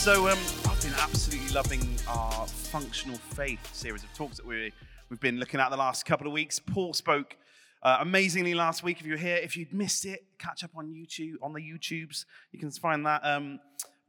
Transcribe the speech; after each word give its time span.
So 0.00 0.28
um, 0.28 0.38
I've 0.64 0.80
been 0.80 0.94
absolutely 0.98 1.52
loving 1.52 1.86
our 2.08 2.46
functional 2.46 3.18
faith 3.18 3.60
series 3.74 4.02
of 4.02 4.10
talks 4.14 4.38
that 4.38 4.46
we 4.46 4.72
we've 5.10 5.20
been 5.20 5.38
looking 5.38 5.60
at 5.60 5.68
the 5.68 5.76
last 5.76 6.06
couple 6.06 6.26
of 6.26 6.32
weeks. 6.32 6.58
Paul 6.58 6.94
spoke 6.94 7.36
uh, 7.82 7.98
amazingly 8.00 8.54
last 8.54 8.82
week. 8.82 9.00
If 9.00 9.06
you're 9.06 9.18
here, 9.18 9.36
if 9.36 9.58
you'd 9.58 9.74
missed 9.74 10.06
it, 10.06 10.24
catch 10.38 10.64
up 10.64 10.70
on 10.74 10.86
YouTube 10.86 11.34
on 11.42 11.52
the 11.52 11.60
YouTubes. 11.60 12.24
You 12.50 12.58
can 12.58 12.70
find 12.70 13.04
that. 13.04 13.20
Um, 13.22 13.60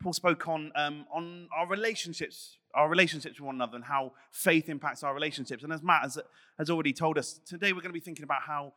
Paul 0.01 0.13
spoke 0.13 0.47
on 0.47 0.71
um, 0.75 1.05
on 1.13 1.49
our 1.53 1.67
relationships, 1.67 2.55
our 2.73 2.87
relationships 2.87 3.37
with 3.37 3.47
one 3.47 3.55
another, 3.55 3.75
and 3.75 3.83
how 3.83 4.13
faith 4.31 4.69
impacts 4.69 5.03
our 5.03 5.13
relationships. 5.13 5.61
And 5.61 5.73
as 5.73 5.83
Matt 5.83 6.03
has, 6.03 6.17
has 6.57 6.69
already 6.69 6.93
told 6.93 7.17
us, 7.17 7.41
today 7.45 7.73
we're 7.73 7.81
going 7.81 7.89
to 7.89 7.93
be 7.93 7.99
thinking 7.99 8.23
about 8.23 8.43
how 8.43 8.71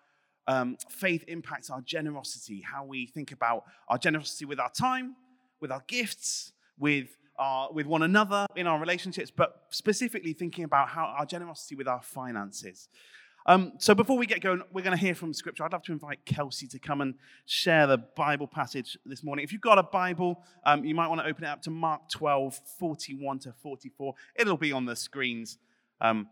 um, 0.48 0.76
faith 0.90 1.22
impacts 1.28 1.70
our 1.70 1.80
generosity, 1.80 2.60
how 2.60 2.84
we 2.84 3.06
think 3.06 3.30
about 3.30 3.62
our 3.86 3.98
generosity 3.98 4.46
with 4.46 4.58
our 4.58 4.72
time, 4.72 5.14
with 5.60 5.70
our 5.70 5.84
gifts, 5.86 6.50
with 6.78 7.16
our, 7.38 7.72
with 7.72 7.86
one 7.86 8.02
another 8.02 8.46
in 8.56 8.66
our 8.66 8.78
relationships, 8.78 9.30
but 9.30 9.62
specifically 9.70 10.32
thinking 10.32 10.64
about 10.64 10.88
how 10.88 11.04
our 11.18 11.26
generosity 11.26 11.74
with 11.74 11.88
our 11.88 12.02
finances. 12.02 12.88
Um, 13.46 13.72
so 13.78 13.94
before 13.94 14.16
we 14.16 14.26
get 14.26 14.40
going, 14.40 14.62
we're 14.72 14.82
going 14.82 14.96
to 14.96 15.00
hear 15.00 15.14
from 15.14 15.34
Scripture. 15.34 15.64
I'd 15.64 15.72
love 15.72 15.82
to 15.84 15.92
invite 15.92 16.24
Kelsey 16.24 16.66
to 16.68 16.78
come 16.78 17.02
and 17.02 17.14
share 17.44 17.86
the 17.86 17.98
Bible 17.98 18.46
passage 18.46 18.96
this 19.04 19.22
morning. 19.22 19.44
If 19.44 19.52
you've 19.52 19.60
got 19.60 19.78
a 19.78 19.82
Bible, 19.82 20.42
um, 20.64 20.84
you 20.84 20.94
might 20.94 21.08
want 21.08 21.20
to 21.20 21.26
open 21.26 21.44
it 21.44 21.48
up 21.48 21.60
to 21.62 21.70
Mark 21.70 22.08
12, 22.08 22.58
41 22.78 23.40
to 23.40 23.52
44. 23.52 24.14
It'll 24.36 24.56
be 24.56 24.72
on 24.72 24.86
the 24.86 24.96
screens. 24.96 25.58
Um, 26.00 26.28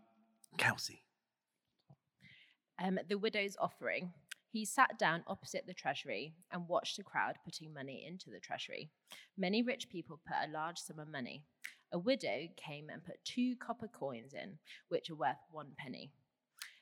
Kelsey. 0.57 1.03
Um, 2.83 2.99
the 3.07 3.17
widow's 3.17 3.55
offering. 3.59 4.11
He 4.53 4.65
sat 4.65 4.99
down 4.99 5.23
opposite 5.25 5.65
the 5.65 5.73
treasury 5.73 6.35
and 6.51 6.67
watched 6.67 6.97
the 6.97 7.03
crowd 7.03 7.39
putting 7.43 7.73
money 7.73 8.05
into 8.07 8.29
the 8.29 8.39
treasury. 8.39 8.91
Many 9.35 9.63
rich 9.63 9.89
people 9.89 10.19
put 10.27 10.47
a 10.47 10.51
large 10.51 10.77
sum 10.77 10.99
of 10.99 11.07
money. 11.07 11.41
A 11.91 11.97
widow 11.97 12.49
came 12.55 12.91
and 12.91 13.03
put 13.03 13.25
two 13.25 13.55
copper 13.55 13.87
coins 13.87 14.35
in, 14.35 14.59
which 14.89 15.09
are 15.09 15.15
worth 15.15 15.39
one 15.49 15.71
penny. 15.75 16.11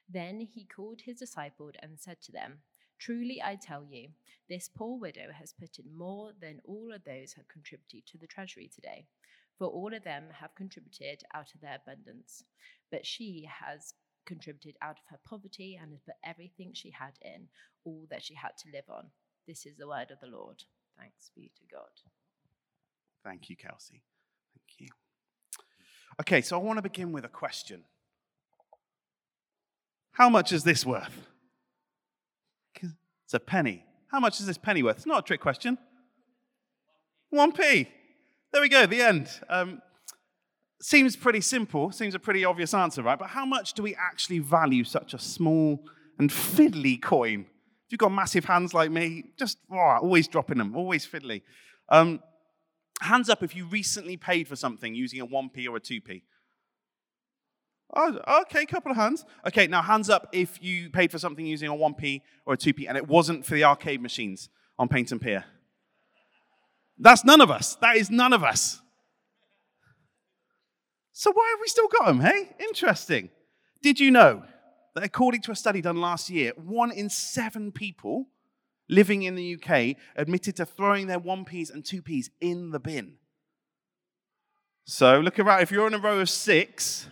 Then 0.09 0.41
he 0.41 0.65
called 0.65 0.99
his 0.99 1.19
disciples 1.19 1.75
and 1.81 1.97
said 1.97 2.21
to 2.23 2.33
them, 2.33 2.59
Truly 2.99 3.41
I 3.41 3.55
tell 3.55 3.85
you, 3.89 4.09
this 4.49 4.67
poor 4.67 4.99
widow 4.99 5.31
has 5.31 5.53
put 5.53 5.79
in 5.79 5.97
more 5.97 6.33
than 6.41 6.59
all 6.65 6.91
of 6.93 7.05
those 7.05 7.31
who 7.31 7.39
have 7.39 7.47
contributed 7.47 8.05
to 8.07 8.17
the 8.17 8.27
treasury 8.27 8.67
today. 8.67 9.05
For 9.57 9.67
all 9.67 9.93
of 9.93 10.03
them 10.03 10.25
have 10.41 10.55
contributed 10.55 11.23
out 11.33 11.55
of 11.55 11.61
their 11.61 11.79
abundance, 11.81 12.43
but 12.91 13.05
she 13.05 13.47
has 13.61 13.93
contributed 14.25 14.75
out 14.81 14.97
of 14.97 15.09
her 15.09 15.19
poverty 15.27 15.79
and 15.81 15.91
has 15.91 16.01
put 16.01 16.15
everything 16.23 16.71
she 16.73 16.91
had 16.91 17.13
in, 17.21 17.47
all 17.85 18.05
that 18.09 18.23
she 18.23 18.35
had 18.35 18.51
to 18.63 18.71
live 18.73 18.85
on. 18.89 19.05
This 19.47 19.65
is 19.65 19.77
the 19.77 19.87
word 19.87 20.11
of 20.11 20.19
the 20.21 20.27
Lord. 20.27 20.63
Thanks 20.97 21.31
be 21.35 21.51
to 21.55 21.75
God. 21.75 21.89
Thank 23.23 23.49
you, 23.49 23.55
Kelsey. 23.55 24.01
Thank 24.53 24.79
you. 24.79 24.87
Okay, 26.19 26.41
so 26.41 26.59
I 26.59 26.61
want 26.61 26.77
to 26.77 26.83
begin 26.83 27.11
with 27.11 27.25
a 27.25 27.29
question. 27.29 27.83
How 30.11 30.29
much 30.29 30.51
is 30.51 30.63
this 30.63 30.85
worth? 30.85 31.27
It's 33.31 33.35
a 33.35 33.39
penny. 33.39 33.85
How 34.07 34.19
much 34.19 34.41
is 34.41 34.45
this 34.45 34.57
penny 34.57 34.83
worth? 34.83 34.97
It's 34.97 35.05
not 35.05 35.19
a 35.19 35.21
trick 35.21 35.39
question. 35.39 35.77
1p. 37.33 37.87
There 38.51 38.61
we 38.61 38.67
go, 38.67 38.85
the 38.85 39.01
end. 39.01 39.29
Um, 39.47 39.81
seems 40.81 41.15
pretty 41.15 41.41
simple, 41.41 41.91
seems 41.91 42.15
a 42.15 42.19
pretty 42.19 42.43
obvious 42.43 42.73
answer, 42.73 43.03
right? 43.03 43.17
But 43.17 43.29
how 43.29 43.45
much 43.45 43.73
do 43.73 43.83
we 43.83 43.95
actually 43.95 44.39
value 44.39 44.83
such 44.83 45.13
a 45.13 45.19
small 45.19 45.83
and 46.19 46.29
fiddly 46.29 47.01
coin? 47.01 47.41
If 47.85 47.91
you've 47.91 47.99
got 47.99 48.11
massive 48.11 48.45
hands 48.45 48.73
like 48.73 48.91
me, 48.91 49.31
just 49.37 49.57
oh, 49.71 49.77
always 49.77 50.27
dropping 50.27 50.57
them, 50.57 50.75
always 50.75 51.05
fiddly. 51.05 51.43
Um, 51.89 52.21
hands 53.01 53.29
up 53.29 53.43
if 53.43 53.55
you 53.55 53.65
recently 53.65 54.17
paid 54.17 54.47
for 54.47 54.55
something 54.55 54.95
using 54.95 55.19
a 55.19 55.27
1p 55.27 55.67
or 55.67 55.77
a 55.77 55.81
2p. 55.81 56.23
Oh, 57.93 58.41
okay, 58.43 58.65
couple 58.65 58.91
of 58.91 58.97
hands. 58.97 59.25
Okay, 59.45 59.67
now 59.67 59.81
hands 59.81 60.09
up 60.09 60.29
if 60.31 60.63
you 60.63 60.89
paid 60.89 61.11
for 61.11 61.19
something 61.19 61.45
using 61.45 61.69
a 61.69 61.75
1p 61.75 62.21
or 62.45 62.53
a 62.53 62.57
2p 62.57 62.85
and 62.87 62.97
it 62.97 63.07
wasn't 63.07 63.45
for 63.45 63.55
the 63.55 63.65
arcade 63.65 64.01
machines 64.01 64.49
on 64.79 64.87
Paignton 64.87 65.19
Pier. 65.19 65.43
That's 66.97 67.25
none 67.25 67.41
of 67.41 67.51
us. 67.51 67.75
That 67.81 67.97
is 67.97 68.09
none 68.09 68.31
of 68.31 68.43
us. 68.43 68.81
So 71.13 71.31
why 71.31 71.49
have 71.51 71.59
we 71.59 71.67
still 71.67 71.87
got 71.87 72.05
them, 72.07 72.21
hey? 72.21 72.55
Interesting. 72.59 73.29
Did 73.81 73.99
you 73.99 74.11
know 74.11 74.43
that 74.95 75.03
according 75.03 75.41
to 75.43 75.51
a 75.51 75.55
study 75.55 75.81
done 75.81 75.99
last 75.99 76.29
year, 76.29 76.53
one 76.55 76.91
in 76.91 77.09
seven 77.09 77.71
people 77.71 78.27
living 78.89 79.23
in 79.23 79.35
the 79.35 79.55
UK 79.55 79.97
admitted 80.15 80.55
to 80.57 80.65
throwing 80.65 81.07
their 81.07 81.19
1p's 81.19 81.69
and 81.69 81.83
2p's 81.83 82.29
in 82.39 82.71
the 82.71 82.79
bin? 82.79 83.15
So 84.85 85.19
look 85.19 85.39
around. 85.39 85.61
If 85.61 85.71
you're 85.71 85.87
in 85.87 85.93
a 85.93 85.99
row 85.99 86.19
of 86.19 86.29
six, 86.29 87.07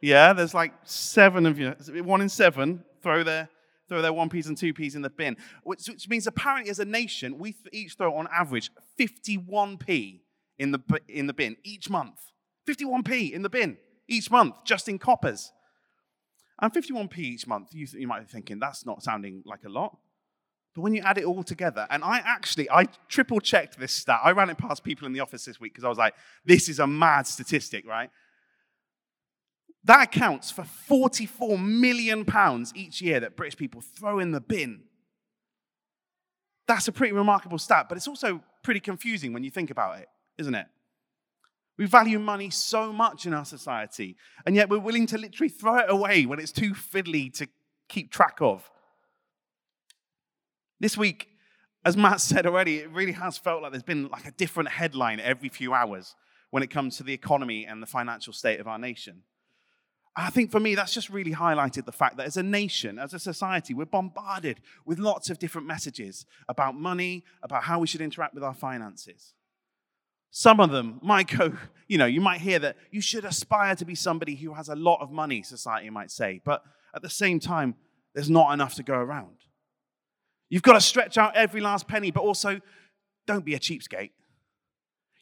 yeah, 0.00 0.32
there's 0.32 0.54
like 0.54 0.72
seven 0.84 1.46
of 1.46 1.58
you. 1.58 1.74
One 2.02 2.20
in 2.20 2.28
seven 2.28 2.84
throw 3.02 3.22
their 3.22 3.48
throw 3.88 4.00
their 4.00 4.12
one 4.12 4.30
p's 4.30 4.46
and 4.46 4.56
two 4.56 4.72
p's 4.72 4.94
in 4.94 5.02
the 5.02 5.10
bin, 5.10 5.36
which, 5.64 5.86
which 5.86 6.08
means 6.08 6.26
apparently 6.26 6.70
as 6.70 6.78
a 6.78 6.84
nation 6.84 7.38
we 7.38 7.54
each 7.72 7.94
throw 7.94 8.14
on 8.14 8.26
average 8.32 8.70
51p 8.98 10.20
in 10.58 10.70
the 10.70 10.80
in 11.08 11.26
the 11.26 11.34
bin 11.34 11.56
each 11.62 11.90
month. 11.90 12.31
51p 12.68 13.32
in 13.32 13.42
the 13.42 13.50
bin 13.50 13.78
each 14.08 14.30
month, 14.30 14.54
just 14.64 14.88
in 14.88 14.98
coppers. 14.98 15.52
And 16.60 16.72
51p 16.72 17.18
each 17.18 17.46
month, 17.46 17.68
you, 17.72 17.86
you 17.92 18.06
might 18.06 18.20
be 18.20 18.26
thinking 18.26 18.58
that's 18.58 18.86
not 18.86 19.02
sounding 19.02 19.42
like 19.46 19.64
a 19.64 19.68
lot. 19.68 19.96
But 20.74 20.82
when 20.82 20.94
you 20.94 21.02
add 21.02 21.18
it 21.18 21.24
all 21.24 21.42
together, 21.42 21.86
and 21.90 22.02
I 22.02 22.18
actually, 22.18 22.70
I 22.70 22.86
triple 23.08 23.40
checked 23.40 23.78
this 23.78 23.92
stat. 23.92 24.20
I 24.24 24.30
ran 24.30 24.48
it 24.48 24.58
past 24.58 24.84
people 24.84 25.06
in 25.06 25.12
the 25.12 25.20
office 25.20 25.44
this 25.44 25.60
week 25.60 25.74
because 25.74 25.84
I 25.84 25.88
was 25.88 25.98
like, 25.98 26.14
this 26.44 26.68
is 26.68 26.78
a 26.78 26.86
mad 26.86 27.26
statistic, 27.26 27.86
right? 27.86 28.10
That 29.84 30.04
accounts 30.04 30.50
for 30.50 30.64
44 30.64 31.58
million 31.58 32.24
pounds 32.24 32.72
each 32.74 33.02
year 33.02 33.20
that 33.20 33.36
British 33.36 33.56
people 33.56 33.80
throw 33.80 34.18
in 34.18 34.30
the 34.30 34.40
bin. 34.40 34.84
That's 36.68 36.88
a 36.88 36.92
pretty 36.92 37.12
remarkable 37.12 37.58
stat, 37.58 37.86
but 37.88 37.98
it's 37.98 38.08
also 38.08 38.42
pretty 38.62 38.80
confusing 38.80 39.32
when 39.32 39.42
you 39.42 39.50
think 39.50 39.70
about 39.70 39.98
it, 39.98 40.08
isn't 40.38 40.54
it? 40.54 40.66
We 41.78 41.86
value 41.86 42.18
money 42.18 42.50
so 42.50 42.92
much 42.92 43.26
in 43.26 43.32
our 43.32 43.44
society, 43.44 44.16
and 44.44 44.54
yet 44.54 44.68
we're 44.68 44.78
willing 44.78 45.06
to 45.06 45.18
literally 45.18 45.48
throw 45.48 45.78
it 45.78 45.86
away 45.88 46.26
when 46.26 46.38
it's 46.38 46.52
too 46.52 46.72
fiddly 46.72 47.32
to 47.38 47.48
keep 47.88 48.10
track 48.10 48.38
of. 48.40 48.70
This 50.80 50.96
week, 50.96 51.28
as 51.84 51.96
Matt 51.96 52.20
said 52.22 52.46
already, 52.46 52.78
it 52.78 52.90
really 52.90 53.12
has 53.12 53.38
felt 53.38 53.62
like 53.62 53.72
there's 53.72 53.82
been 53.82 54.08
like 54.08 54.26
a 54.26 54.32
different 54.32 54.68
headline 54.68 55.20
every 55.20 55.48
few 55.48 55.72
hours 55.72 56.14
when 56.50 56.62
it 56.62 56.70
comes 56.70 56.96
to 56.98 57.02
the 57.02 57.14
economy 57.14 57.64
and 57.64 57.82
the 57.82 57.86
financial 57.86 58.32
state 58.32 58.60
of 58.60 58.68
our 58.68 58.78
nation. 58.78 59.22
I 60.14 60.28
think 60.28 60.50
for 60.50 60.60
me, 60.60 60.74
that's 60.74 60.92
just 60.92 61.08
really 61.08 61.32
highlighted 61.32 61.86
the 61.86 61.92
fact 61.92 62.18
that 62.18 62.26
as 62.26 62.36
a 62.36 62.42
nation, 62.42 62.98
as 62.98 63.14
a 63.14 63.18
society, 63.18 63.72
we're 63.72 63.86
bombarded 63.86 64.60
with 64.84 64.98
lots 64.98 65.30
of 65.30 65.38
different 65.38 65.66
messages 65.66 66.26
about 66.48 66.74
money, 66.74 67.24
about 67.42 67.62
how 67.62 67.78
we 67.78 67.86
should 67.86 68.02
interact 68.02 68.34
with 68.34 68.44
our 68.44 68.52
finances. 68.52 69.32
Some 70.32 70.60
of 70.60 70.70
them 70.70 70.98
might 71.02 71.28
go, 71.28 71.52
you 71.88 71.98
know, 71.98 72.06
you 72.06 72.20
might 72.20 72.40
hear 72.40 72.58
that 72.58 72.76
you 72.90 73.00
should 73.00 73.24
aspire 73.24 73.76
to 73.76 73.84
be 73.84 73.94
somebody 73.94 74.34
who 74.34 74.54
has 74.54 74.68
a 74.68 74.74
lot 74.74 75.00
of 75.00 75.12
money, 75.12 75.42
society 75.42 75.90
might 75.90 76.10
say, 76.10 76.40
but 76.44 76.64
at 76.94 77.02
the 77.02 77.10
same 77.10 77.38
time, 77.38 77.76
there's 78.14 78.30
not 78.30 78.52
enough 78.52 78.74
to 78.74 78.82
go 78.82 78.94
around. 78.94 79.36
You've 80.48 80.62
got 80.62 80.72
to 80.72 80.80
stretch 80.80 81.16
out 81.16 81.36
every 81.36 81.60
last 81.60 81.86
penny, 81.86 82.10
but 82.10 82.22
also 82.22 82.60
don't 83.26 83.44
be 83.44 83.54
a 83.54 83.58
cheapskate. 83.58 84.10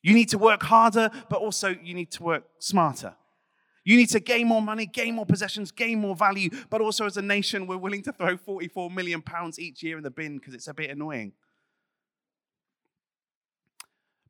You 0.03 0.15
need 0.15 0.31
to 0.31 0.39
work 0.39 0.63
harder, 0.63 1.11
but 1.29 1.41
also 1.41 1.69
you 1.69 1.95
need 1.95 2.11
to 2.13 2.23
work 2.23 2.45
smarter. 2.59 3.15
You 3.85 3.97
need 3.97 4.11
to 4.11 4.21
gain 4.21 4.47
more 4.47 4.63
money, 4.63 4.87
gain 4.87 5.15
more 5.15 5.27
possessions, 5.27 5.73
gain 5.73 6.01
more 6.01 6.15
value, 6.15 6.51
but 6.69 6.81
also 6.81 7.07
as 7.07 7.17
a 7.17 7.23
nation, 7.23 7.67
we're 7.67 7.77
willing 7.77 8.03
to 8.03 8.13
throw 8.13 8.37
44 8.37 8.91
million 8.91 9.23
pounds 9.23 9.59
each 9.59 9.83
year 9.83 9.97
in 9.97 10.03
the 10.05 10.11
bin 10.11 10.39
because 10.39 10.55
it's 10.55 10.69
a 10.69 10.75
bit 10.75 10.91
annoying. 10.91 11.33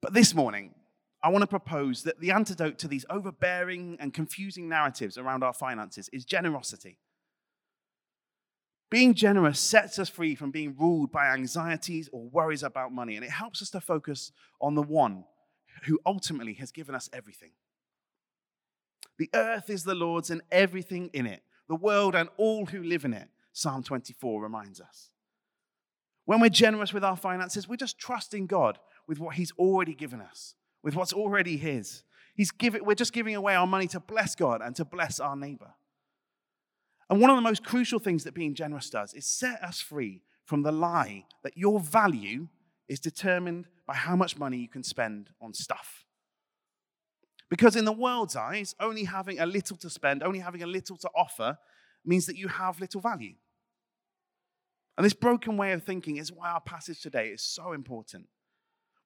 But 0.01 0.15
this 0.15 0.35
morning, 0.35 0.75
I 1.23 1.29
want 1.29 1.43
to 1.43 1.47
propose 1.47 2.03
that 2.05 2.21
the 2.21 2.31
antidote 2.31 2.79
to 2.79 2.89
these 2.89 3.05
overbearing 3.11 3.97
and 4.01 4.15
confusing 4.15 4.69
narratives 4.69 5.19
around 5.19 5.45
our 5.45 5.53
finances 5.53 6.09
is 6.13 6.25
generosity. 6.25 6.99
Being 8.91 9.15
generous 9.15 9.61
sets 9.61 9.99
us 9.99 10.09
free 10.09 10.35
from 10.35 10.51
being 10.51 10.75
ruled 10.79 11.13
by 11.13 11.29
anxieties 11.29 12.09
or 12.13 12.29
worries 12.29 12.63
about 12.63 12.93
money, 12.93 13.17
and 13.17 13.25
it 13.25 13.31
helps 13.31 13.63
us 13.63 13.71
to 13.71 13.81
focus 13.81 14.33
on 14.61 14.75
the 14.75 14.83
one 14.83 15.25
who 15.85 16.01
ultimately 16.05 16.55
has 16.55 16.73
given 16.73 16.95
us 16.95 17.09
everything. 17.13 17.53
The 19.19 19.31
earth 19.35 19.71
is 19.71 19.85
the 19.85 19.95
Lord's 19.95 20.31
and 20.31 20.43
everything 20.51 21.11
in 21.13 21.27
it, 21.27 21.43
the 21.69 21.77
world 21.77 22.15
and 22.15 22.29
all 22.37 22.67
who 22.67 22.83
live 22.83 23.05
in 23.05 23.15
it, 23.15 23.29
Psalm 23.53 23.83
24 23.83 24.43
reminds 24.43 24.81
us. 24.81 25.11
When 26.25 26.41
we're 26.41 26.49
generous 26.49 26.93
with 26.93 27.05
our 27.05 27.17
finances, 27.17 27.69
we're 27.69 27.77
just 27.77 27.99
trusting 27.99 28.47
God 28.47 28.79
with 29.07 29.19
what 29.19 29.37
He's 29.37 29.53
already 29.53 29.95
given 29.95 30.21
us, 30.21 30.55
with 30.83 30.95
what's 30.95 31.13
already 31.13 31.57
His. 31.57 32.03
He's 32.35 32.51
give 32.51 32.77
we're 32.81 32.95
just 32.95 33.13
giving 33.13 33.35
away 33.35 33.55
our 33.55 33.67
money 33.67 33.87
to 33.89 34.01
bless 34.01 34.35
God 34.35 34.63
and 34.63 34.75
to 34.77 34.85
bless 34.85 35.21
our 35.21 35.37
neighbor. 35.37 35.75
And 37.09 37.21
one 37.21 37.31
of 37.31 37.37
the 37.37 37.43
most 37.43 37.65
crucial 37.65 37.99
things 37.99 38.25
that 38.25 38.35
being 38.35 38.55
generous 38.55 38.89
does 38.89 39.15
is 39.15 39.27
set 39.27 39.63
us 39.63 39.81
free 39.81 40.23
from 40.45 40.63
the 40.63 40.73
lie 40.73 41.25
that 41.43 41.57
your 41.57 41.81
value 41.81 42.49
is 42.89 43.01
determined 43.01 43.67
by 43.87 43.95
how 43.95 44.17
much 44.17 44.39
money 44.39 44.59
you 44.59 44.69
can 44.69 44.83
spend 44.85 45.31
on 45.41 45.53
stuff. 45.53 46.05
Because 47.49 47.75
in 47.75 47.85
the 47.85 47.93
world's 47.93 48.37
eyes, 48.37 48.77
only 48.79 49.05
having 49.05 49.41
a 49.41 49.47
little 49.47 49.77
to 49.79 49.91
spend, 49.91 50.23
only 50.23 50.39
having 50.39 50.63
a 50.63 50.67
little 50.67 50.97
to 50.99 51.11
offer, 51.17 51.59
means 52.05 52.27
that 52.27 52.37
you 52.37 52.47
have 52.49 52.81
little 52.81 53.01
value. 53.01 53.35
And 54.97 55.05
this 55.05 55.15
broken 55.15 55.57
way 55.57 55.73
of 55.73 55.83
thinking 55.83 56.17
is 56.17 56.33
why 56.33 56.51
our 56.51 56.61
passage 56.61 57.01
today 57.01 57.29
is 57.29 57.43
so 57.43 57.73
important. 57.73 58.27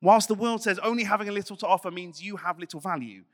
Whilst 0.04 0.28
the 0.28 0.34
world 0.34 0.62
says 0.62 0.78
only 0.80 1.04
having 1.04 1.30
a 1.30 1.32
little 1.32 1.56
to 1.56 1.66
offer 1.66 1.90
means 1.90 2.22
you 2.22 2.36
have 2.36 2.58
little 2.58 2.78
value, 2.78 3.24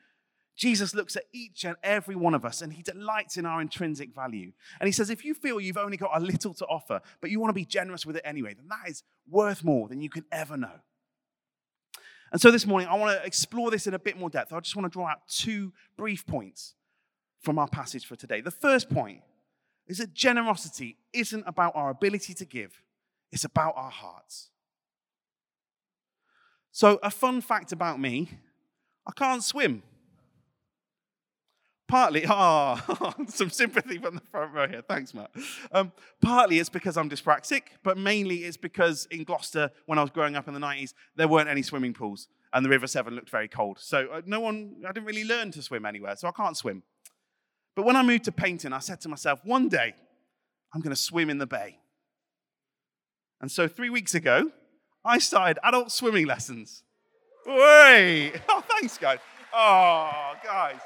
Jesus 0.56 0.94
looks 0.94 1.16
at 1.16 1.24
each 1.32 1.64
and 1.64 1.76
every 1.82 2.14
one 2.14 2.32
of 2.32 2.44
us 2.44 2.62
and 2.62 2.72
he 2.72 2.80
delights 2.80 3.36
in 3.36 3.44
our 3.44 3.60
intrinsic 3.60 4.14
value. 4.14 4.52
And 4.78 4.86
he 4.86 4.92
says, 4.92 5.10
if 5.10 5.24
you 5.24 5.34
feel 5.34 5.60
you've 5.60 5.76
only 5.76 5.96
got 5.96 6.12
a 6.14 6.20
little 6.20 6.54
to 6.54 6.66
offer, 6.66 7.00
but 7.20 7.28
you 7.28 7.40
want 7.40 7.48
to 7.50 7.54
be 7.54 7.64
generous 7.64 8.06
with 8.06 8.14
it 8.14 8.22
anyway, 8.24 8.54
then 8.54 8.68
that 8.68 8.88
is 8.88 9.02
worth 9.28 9.64
more 9.64 9.88
than 9.88 10.00
you 10.00 10.08
can 10.08 10.24
ever 10.30 10.56
know. 10.56 10.78
And 12.30 12.40
so 12.40 12.52
this 12.52 12.64
morning, 12.64 12.88
I 12.88 12.94
want 12.94 13.18
to 13.18 13.26
explore 13.26 13.72
this 13.72 13.88
in 13.88 13.94
a 13.94 13.98
bit 13.98 14.16
more 14.16 14.30
depth. 14.30 14.52
I 14.52 14.60
just 14.60 14.76
want 14.76 14.86
to 14.86 14.96
draw 14.96 15.08
out 15.08 15.26
two 15.26 15.72
brief 15.96 16.24
points 16.24 16.74
from 17.42 17.58
our 17.58 17.66
passage 17.66 18.06
for 18.06 18.14
today. 18.14 18.42
The 18.42 18.52
first 18.52 18.88
point 18.88 19.22
is 19.88 19.98
that 19.98 20.14
generosity 20.14 20.98
isn't 21.12 21.42
about 21.48 21.74
our 21.74 21.90
ability 21.90 22.32
to 22.34 22.44
give, 22.44 22.80
it's 23.32 23.42
about 23.42 23.74
our 23.76 23.90
hearts. 23.90 24.50
So, 26.72 26.98
a 27.02 27.10
fun 27.10 27.40
fact 27.40 27.72
about 27.72 28.00
me 28.00 28.30
I 29.06 29.12
can't 29.12 29.42
swim. 29.42 29.82
Partly, 31.88 32.24
oh, 32.28 33.14
some 33.28 33.50
sympathy 33.50 33.98
from 33.98 34.14
the 34.14 34.20
front 34.30 34.54
row 34.54 34.68
here. 34.68 34.82
Thanks, 34.88 35.12
Matt. 35.12 35.30
Um, 35.72 35.90
partly 36.22 36.60
it's 36.60 36.68
because 36.68 36.96
I'm 36.96 37.10
dyspraxic, 37.10 37.62
but 37.82 37.98
mainly 37.98 38.44
it's 38.44 38.56
because 38.56 39.06
in 39.10 39.24
Gloucester, 39.24 39.72
when 39.86 39.98
I 39.98 40.02
was 40.02 40.10
growing 40.10 40.36
up 40.36 40.46
in 40.46 40.54
the 40.54 40.60
90s, 40.60 40.94
there 41.16 41.26
weren't 41.26 41.48
any 41.48 41.62
swimming 41.62 41.92
pools 41.92 42.28
and 42.52 42.64
the 42.64 42.68
River 42.68 42.86
Severn 42.86 43.14
looked 43.14 43.30
very 43.30 43.48
cold. 43.48 43.78
So 43.80 44.08
uh, 44.12 44.22
no 44.26 44.40
one, 44.40 44.76
I 44.86 44.92
didn't 44.92 45.06
really 45.06 45.24
learn 45.24 45.50
to 45.52 45.62
swim 45.62 45.84
anywhere, 45.84 46.16
so 46.16 46.28
I 46.28 46.32
can't 46.32 46.56
swim. 46.56 46.82
But 47.76 47.84
when 47.84 47.96
I 47.96 48.02
moved 48.02 48.24
to 48.24 48.32
Paignton, 48.32 48.72
I 48.72 48.80
said 48.80 49.00
to 49.02 49.08
myself, 49.08 49.40
one 49.44 49.68
day 49.68 49.94
I'm 50.74 50.80
going 50.80 50.94
to 50.94 51.00
swim 51.00 51.30
in 51.30 51.38
the 51.38 51.46
bay. 51.46 51.78
And 53.40 53.50
so 53.50 53.68
three 53.68 53.90
weeks 53.90 54.14
ago, 54.14 54.50
I 55.04 55.18
started 55.18 55.58
adult 55.64 55.92
swimming 55.92 56.26
lessons. 56.26 56.82
Wait! 57.46 58.34
Oh, 58.48 58.62
thanks, 58.68 58.98
guys. 58.98 59.18
Oh, 59.54 60.32
guys. 60.44 60.80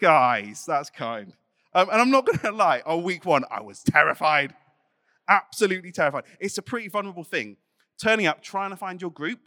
Guys, 0.00 0.64
that's 0.66 0.90
kind. 0.90 1.32
Um, 1.74 1.88
and 1.90 2.00
I'm 2.00 2.10
not 2.10 2.26
going 2.26 2.38
to 2.40 2.52
lie, 2.52 2.82
on 2.86 3.02
week 3.02 3.24
one, 3.24 3.44
I 3.50 3.60
was 3.60 3.82
terrified. 3.82 4.54
Absolutely 5.28 5.92
terrified. 5.92 6.24
It's 6.40 6.58
a 6.58 6.62
pretty 6.62 6.88
vulnerable 6.88 7.24
thing. 7.24 7.56
Turning 8.02 8.26
up, 8.26 8.42
trying 8.42 8.70
to 8.70 8.76
find 8.76 9.00
your 9.00 9.10
group, 9.10 9.40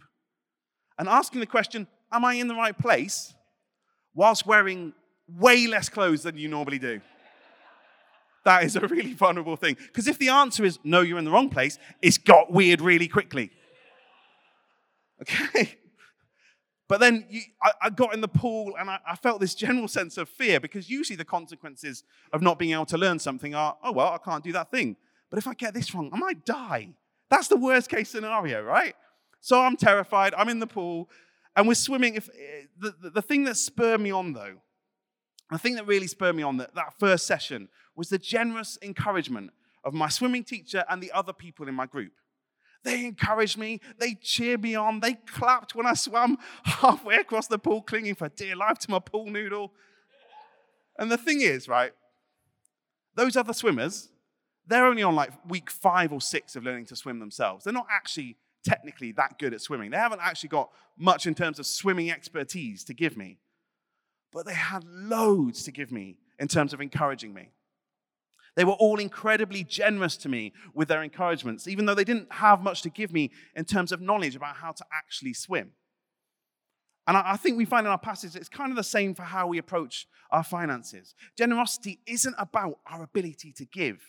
and 0.97 1.07
asking 1.09 1.41
the 1.41 1.47
question, 1.47 1.87
Am 2.11 2.23
I 2.23 2.35
in 2.35 2.47
the 2.47 2.55
right 2.55 2.77
place? 2.77 3.33
whilst 4.15 4.47
wearing 4.47 4.93
way 5.29 5.67
less 5.67 5.89
clothes 5.89 6.23
than 6.23 6.35
you 6.37 6.47
normally 6.47 6.79
do. 6.79 6.99
That 8.47 8.63
is 8.63 8.77
a 8.77 8.79
really 8.87 9.11
vulnerable 9.11 9.57
thing. 9.57 9.75
Because 9.75 10.07
if 10.07 10.19
the 10.19 10.29
answer 10.29 10.63
is 10.63 10.79
no, 10.85 11.01
you're 11.01 11.17
in 11.17 11.25
the 11.25 11.31
wrong 11.31 11.49
place, 11.49 11.77
it's 12.01 12.17
got 12.17 12.49
weird 12.49 12.79
really 12.79 13.09
quickly. 13.09 13.51
Okay? 15.21 15.77
But 16.87 17.01
then 17.01 17.25
you, 17.29 17.41
I, 17.61 17.71
I, 17.81 17.89
got 17.89 18.13
in 18.13 18.21
the 18.21 18.29
pool 18.29 18.75
and 18.79 18.89
I, 18.89 18.99
I, 19.05 19.17
felt 19.17 19.41
this 19.41 19.53
general 19.53 19.89
sense 19.89 20.17
of 20.17 20.29
fear 20.29 20.61
because 20.61 20.89
usually 20.89 21.17
the 21.17 21.25
consequences 21.25 22.05
of 22.31 22.41
not 22.41 22.57
being 22.57 22.71
able 22.71 22.85
to 22.85 22.97
learn 22.97 23.19
something 23.19 23.53
are, 23.53 23.75
oh, 23.83 23.91
well, 23.91 24.13
I 24.13 24.17
can't 24.17 24.41
do 24.41 24.53
that 24.53 24.71
thing. 24.71 24.95
But 25.29 25.39
if 25.39 25.47
I 25.47 25.53
get 25.53 25.73
this 25.73 25.93
wrong, 25.93 26.09
I 26.13 26.17
might 26.17 26.45
die. 26.45 26.91
That's 27.29 27.49
the 27.49 27.57
worst 27.57 27.89
case 27.89 28.07
scenario, 28.09 28.61
right? 28.63 28.95
So 29.41 29.59
I'm 29.59 29.75
terrified. 29.75 30.33
I'm 30.35 30.47
in 30.47 30.59
the 30.59 30.67
pool 30.67 31.09
and 31.57 31.67
we're 31.67 31.73
swimming. 31.73 32.15
If, 32.15 32.29
eh, 32.29 32.67
the, 32.79 32.95
the, 33.01 33.09
the 33.09 33.21
thing 33.21 33.43
that 33.43 33.57
spurred 33.57 33.99
me 33.99 34.11
on, 34.11 34.31
though, 34.31 34.61
the 35.51 35.57
thing 35.57 35.75
that 35.75 35.87
really 35.87 36.07
spurred 36.07 36.35
me 36.35 36.43
on 36.43 36.57
that, 36.57 36.75
that 36.75 36.93
first 36.99 37.25
session 37.25 37.69
was 37.95 38.09
the 38.09 38.17
generous 38.17 38.77
encouragement 38.81 39.51
of 39.83 39.93
my 39.93 40.09
swimming 40.09 40.43
teacher 40.43 40.83
and 40.89 41.01
the 41.01 41.11
other 41.11 41.33
people 41.33 41.67
in 41.67 41.75
my 41.75 41.85
group. 41.85 42.11
They 42.83 43.05
encouraged 43.05 43.57
me, 43.57 43.81
they 43.97 44.15
cheered 44.15 44.61
me 44.61 44.75
on, 44.75 44.99
they 44.99 45.13
clapped 45.13 45.75
when 45.75 45.85
I 45.85 45.93
swam 45.93 46.37
halfway 46.63 47.15
across 47.15 47.47
the 47.47 47.57
pool, 47.57 47.81
clinging 47.81 48.15
for 48.15 48.29
dear 48.29 48.55
life 48.55 48.77
to 48.79 48.91
my 48.91 48.99
pool 48.99 49.27
noodle. 49.27 49.73
And 50.97 51.11
the 51.11 51.17
thing 51.17 51.41
is, 51.41 51.67
right, 51.67 51.91
those 53.15 53.35
other 53.35 53.53
swimmers, 53.53 54.09
they're 54.67 54.85
only 54.85 55.03
on 55.03 55.15
like 55.15 55.31
week 55.47 55.71
five 55.71 56.11
or 56.11 56.21
six 56.21 56.55
of 56.55 56.63
learning 56.63 56.85
to 56.87 56.95
swim 56.95 57.19
themselves. 57.19 57.63
They're 57.63 57.73
not 57.73 57.87
actually 57.89 58.37
technically 58.63 59.11
that 59.13 59.39
good 59.39 59.53
at 59.53 59.61
swimming. 59.61 59.91
They 59.91 59.97
haven't 59.97 60.21
actually 60.21 60.49
got 60.49 60.69
much 60.97 61.25
in 61.25 61.33
terms 61.33 61.59
of 61.59 61.65
swimming 61.65 62.11
expertise 62.11 62.83
to 62.85 62.93
give 62.93 63.15
me, 63.15 63.37
but 64.31 64.45
they 64.45 64.53
had 64.53 64.83
loads 64.85 65.63
to 65.63 65.71
give 65.71 65.91
me 65.91 66.17
in 66.39 66.47
terms 66.47 66.73
of 66.73 66.81
encouraging 66.81 67.33
me. 67.33 67.51
They 68.55 68.65
were 68.65 68.73
all 68.73 68.99
incredibly 68.99 69.63
generous 69.63 70.17
to 70.17 70.29
me 70.29 70.51
with 70.73 70.87
their 70.87 71.03
encouragements, 71.03 71.67
even 71.67 71.85
though 71.85 71.93
they 71.93 72.03
didn't 72.03 72.31
have 72.33 72.61
much 72.61 72.81
to 72.81 72.89
give 72.89 73.13
me 73.13 73.31
in 73.55 73.65
terms 73.65 73.91
of 73.91 74.01
knowledge 74.01 74.35
about 74.35 74.55
how 74.55 74.71
to 74.71 74.85
actually 74.91 75.33
swim. 75.33 75.71
And 77.05 77.15
I 77.15 77.37
think 77.37 77.57
we 77.57 77.65
find 77.65 77.85
in 77.85 77.91
our 77.91 77.97
passage 77.97 78.35
it's 78.35 78.49
kind 78.49 78.71
of 78.71 78.75
the 78.75 78.83
same 78.83 79.15
for 79.15 79.21
how 79.21 79.47
we 79.47 79.59
approach 79.59 80.07
our 80.31 80.43
finances. 80.43 81.15
Generosity 81.37 81.99
isn't 82.05 82.35
about 82.37 82.79
our 82.85 83.03
ability 83.03 83.53
to 83.53 83.65
give. 83.65 84.01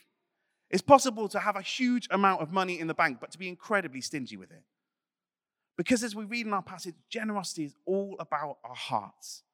It's 0.70 0.82
possible 0.82 1.28
to 1.28 1.38
have 1.38 1.54
a 1.54 1.62
huge 1.62 2.08
amount 2.10 2.42
of 2.42 2.50
money 2.50 2.80
in 2.80 2.88
the 2.88 2.94
bank, 2.94 3.18
but 3.20 3.30
to 3.32 3.38
be 3.38 3.48
incredibly 3.48 4.00
stingy 4.00 4.36
with 4.36 4.50
it. 4.50 4.62
Because 5.76 6.02
as 6.02 6.16
we 6.16 6.24
read 6.24 6.46
in 6.46 6.52
our 6.52 6.62
passage, 6.62 6.94
generosity 7.08 7.64
is 7.64 7.74
all 7.86 8.16
about 8.18 8.58
our 8.64 8.74
hearts. 8.74 9.44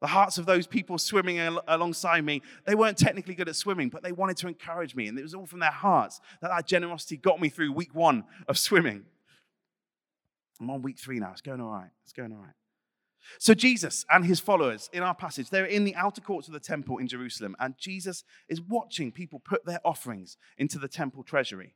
The 0.00 0.06
hearts 0.06 0.38
of 0.38 0.46
those 0.46 0.66
people 0.66 0.96
swimming 0.96 1.38
al- 1.38 1.62
alongside 1.66 2.24
me, 2.24 2.42
they 2.66 2.74
weren't 2.74 2.96
technically 2.96 3.34
good 3.34 3.48
at 3.48 3.56
swimming, 3.56 3.88
but 3.88 4.02
they 4.02 4.12
wanted 4.12 4.36
to 4.38 4.48
encourage 4.48 4.94
me. 4.94 5.08
And 5.08 5.18
it 5.18 5.22
was 5.22 5.34
all 5.34 5.46
from 5.46 5.58
their 5.58 5.70
hearts 5.70 6.20
that 6.40 6.48
that 6.48 6.66
generosity 6.66 7.16
got 7.16 7.40
me 7.40 7.48
through 7.48 7.72
week 7.72 7.94
one 7.94 8.24
of 8.46 8.58
swimming. 8.58 9.04
I'm 10.60 10.70
on 10.70 10.82
week 10.82 10.98
three 10.98 11.18
now. 11.18 11.32
It's 11.32 11.40
going 11.40 11.60
all 11.60 11.70
right. 11.70 11.90
It's 12.04 12.12
going 12.12 12.32
all 12.32 12.38
right. 12.38 12.54
So, 13.38 13.52
Jesus 13.52 14.06
and 14.10 14.24
his 14.24 14.40
followers 14.40 14.88
in 14.92 15.02
our 15.02 15.14
passage, 15.14 15.50
they're 15.50 15.64
in 15.64 15.84
the 15.84 15.94
outer 15.94 16.20
courts 16.20 16.48
of 16.48 16.54
the 16.54 16.60
temple 16.60 16.98
in 16.98 17.08
Jerusalem, 17.08 17.56
and 17.58 17.74
Jesus 17.76 18.24
is 18.48 18.60
watching 18.60 19.12
people 19.12 19.40
put 19.40 19.66
their 19.66 19.80
offerings 19.84 20.36
into 20.56 20.78
the 20.78 20.88
temple 20.88 21.22
treasury. 21.22 21.74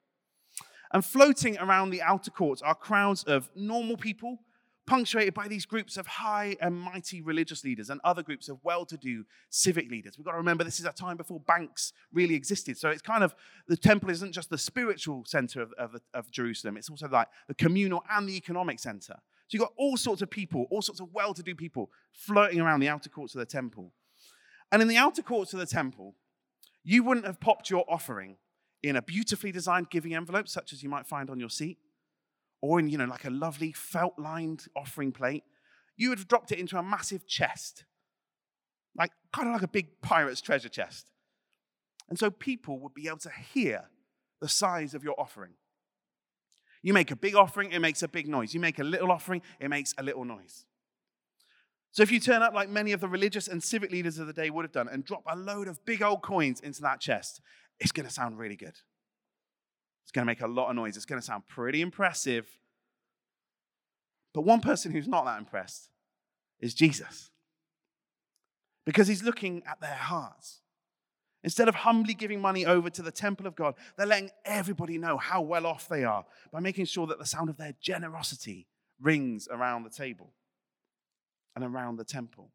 And 0.93 1.05
floating 1.05 1.59
around 1.59 1.91
the 1.91 2.03
outer 2.03 2.31
courts 2.31 2.63
are 2.63 2.75
crowds 2.75 3.25
of 3.25 3.51
normal 3.55 3.97
people 3.97 4.39
punctuated 4.87 5.33
by 5.35 5.47
these 5.47 5.65
groups 5.65 5.97
of 5.97 6.07
high 6.07 6.57
and 6.61 6.75
mighty 6.75 7.21
religious 7.21 7.65
leaders 7.65 7.91
and 7.91 8.01
other 8.03 8.23
groups 8.23 8.49
of 8.49 8.59
well 8.65 8.85
to 8.85 8.97
do 8.97 9.25
civic 9.49 9.91
leaders. 9.91 10.19
We've 10.19 10.25
got 10.25 10.33
to 10.33 10.39
remember 10.39 10.65
this 10.65 10.81
is 10.81 10.87
a 10.87 10.93
time 10.93 11.17
before 11.17 11.41
banks 11.41 11.93
really 12.13 12.35
existed. 12.35 12.77
So 12.77 12.91
it's 12.91 13.03
kind 13.03 13.23
of 13.23 13.35
the 13.69 13.77
temple 13.77 14.11
isn't 14.11 14.33
just 14.33 14.51
the 14.51 14.59
spiritual 14.59 15.25
center 15.25 15.63
of, 15.63 15.73
of, 15.75 15.97
of 16.15 16.31
Jerusalem, 16.31 16.77
it's 16.77 16.91
also 16.91 17.09
like 17.09 17.29
the 17.49 17.55
communal 17.55 18.05
and 18.11 18.29
the 18.29 18.37
economic 18.37 18.79
center. 18.81 19.15
So 19.49 19.57
you've 19.57 19.63
got 19.63 19.75
all 19.77 19.97
sorts 19.97 20.23
of 20.23 20.31
people, 20.31 20.67
all 20.71 20.83
sorts 20.83 21.01
of 21.01 21.13
well 21.13 21.35
to 21.35 21.43
do 21.43 21.55
people 21.55 21.91
floating 22.13 22.61
around 22.61 22.81
the 22.81 22.89
outer 22.89 23.11
courts 23.11 23.35
of 23.35 23.39
the 23.39 23.47
temple. 23.47 23.93
And 24.73 24.81
in 24.81 24.89
the 24.89 24.97
outer 24.97 25.23
courts 25.23 25.53
of 25.53 25.61
the 25.61 25.67
temple, 25.67 26.15
you 26.83 27.05
wouldn't 27.05 27.27
have 27.27 27.39
popped 27.39 27.71
your 27.71 27.85
offering 27.87 28.37
in 28.83 28.97
a 28.97 29.03
beautifully 29.03 29.53
designed 29.53 29.91
giving 29.91 30.15
envelope, 30.15 30.49
such 30.49 30.73
as 30.73 30.83
you 30.83 30.89
might 30.89 31.07
find 31.07 31.31
on 31.31 31.39
your 31.39 31.51
seat 31.51 31.79
or 32.63 32.79
in, 32.79 32.89
you 32.89 32.97
know, 32.97 33.05
like 33.05 33.25
a 33.25 33.31
lovely 33.31 33.73
felt 33.73 34.15
lined 34.19 34.67
offering 34.75 35.13
plate, 35.13 35.43
you 35.97 36.09
would 36.09 36.19
have 36.19 36.29
dropped 36.29 36.53
it 36.53 36.59
into 36.59 36.79
a 36.79 36.83
massive 36.83 37.27
chest, 37.27 37.85
like 38.97 39.11
kind 39.33 39.49
of 39.49 39.55
like 39.55 39.63
a 39.63 39.69
big 39.69 40.01
pirate's 40.01 40.41
treasure 40.41 40.69
chest. 40.69 41.11
And 42.09 42.19
so 42.19 42.31
people 42.31 42.79
would 42.81 42.95
be 42.95 43.09
able 43.09 43.19
to 43.19 43.31
hear 43.31 43.91
the 44.41 44.49
size 44.49 44.95
of 44.95 45.05
your 45.05 45.21
offering. 45.21 45.53
You 46.83 46.93
make 46.93 47.11
a 47.11 47.17
big 47.17 47.35
offering, 47.35 47.73
it 47.73 47.81
makes 47.81 48.03
a 48.03 48.09
big 48.09 48.29
noise. 48.29 48.55
You 48.55 48.61
make 48.61 48.79
a 48.79 48.85
little 48.85 49.11
offering, 49.11 49.43
it 49.61 49.69
makes 49.69 49.95
a 49.99 50.03
little 50.03 50.25
noise. 50.25 50.65
So 51.93 52.03
if 52.03 52.11
you 52.11 52.21
turn 52.21 52.43
up 52.43 52.55
like 52.55 52.71
many 52.71 52.93
of 52.93 53.01
the 53.01 53.09
religious 53.09 53.49
and 53.49 53.63
civic 53.63 53.93
leaders 53.93 54.19
of 54.19 54.27
the 54.27 54.33
day 54.33 54.51
would 54.51 54.65
have 54.65 54.73
done 54.73 54.89
and 54.89 55.05
drop 55.05 55.23
a 55.29 55.37
load 55.37 55.69
of 55.69 55.85
big 55.85 56.03
old 56.03 56.23
coins 56.23 56.61
into 56.61 56.81
that 56.83 57.01
chest, 57.01 57.41
it's 57.79 57.93
going 57.93 58.07
to 58.07 58.13
sound 58.13 58.39
really 58.39 58.57
good. 58.57 58.79
It's 60.03 60.13
going 60.13 60.25
to 60.25 60.31
make 60.31 60.41
a 60.41 60.47
lot 60.47 60.71
of 60.71 60.77
noise. 60.77 60.97
It's 60.97 61.07
going 61.07 61.21
to 61.21 61.27
sound 61.27 61.47
pretty 61.49 61.81
impressive. 61.81 62.47
But 64.35 64.43
one 64.43 64.61
person 64.61 64.93
who's 64.93 65.09
not 65.09 65.25
that 65.25 65.39
impressed 65.39 65.91
is 66.61 66.75
Jesus. 66.75 67.31
Because 68.85 69.09
he's 69.09 69.23
looking 69.23 69.63
at 69.67 69.81
their 69.81 69.95
hearts. 69.95 70.61
Instead 71.45 71.69
of 71.69 71.75
humbly 71.75 72.15
giving 72.15 72.41
money 72.41 72.65
over 72.65 72.89
to 72.89 73.03
the 73.03 73.11
temple 73.11 73.47
of 73.47 73.57
God, 73.57 73.75
they're 73.97 74.07
letting 74.07 74.31
everybody 74.45 74.97
know 74.97 75.17
how 75.17 75.41
well 75.41 75.67
off 75.67 75.89
they 75.89 76.05
are 76.05 76.25
by 76.53 76.61
making 76.61 76.85
sure 76.85 77.07
that 77.09 77.19
the 77.19 77.27
sound 77.27 77.51
of 77.51 77.57
their 77.57 77.75
generosity 77.81 78.69
rings 79.01 79.49
around 79.51 79.83
the 79.83 79.91
table 79.91 80.33
and 81.57 81.65
around 81.65 81.97
the 81.97 82.05
temple. 82.05 82.53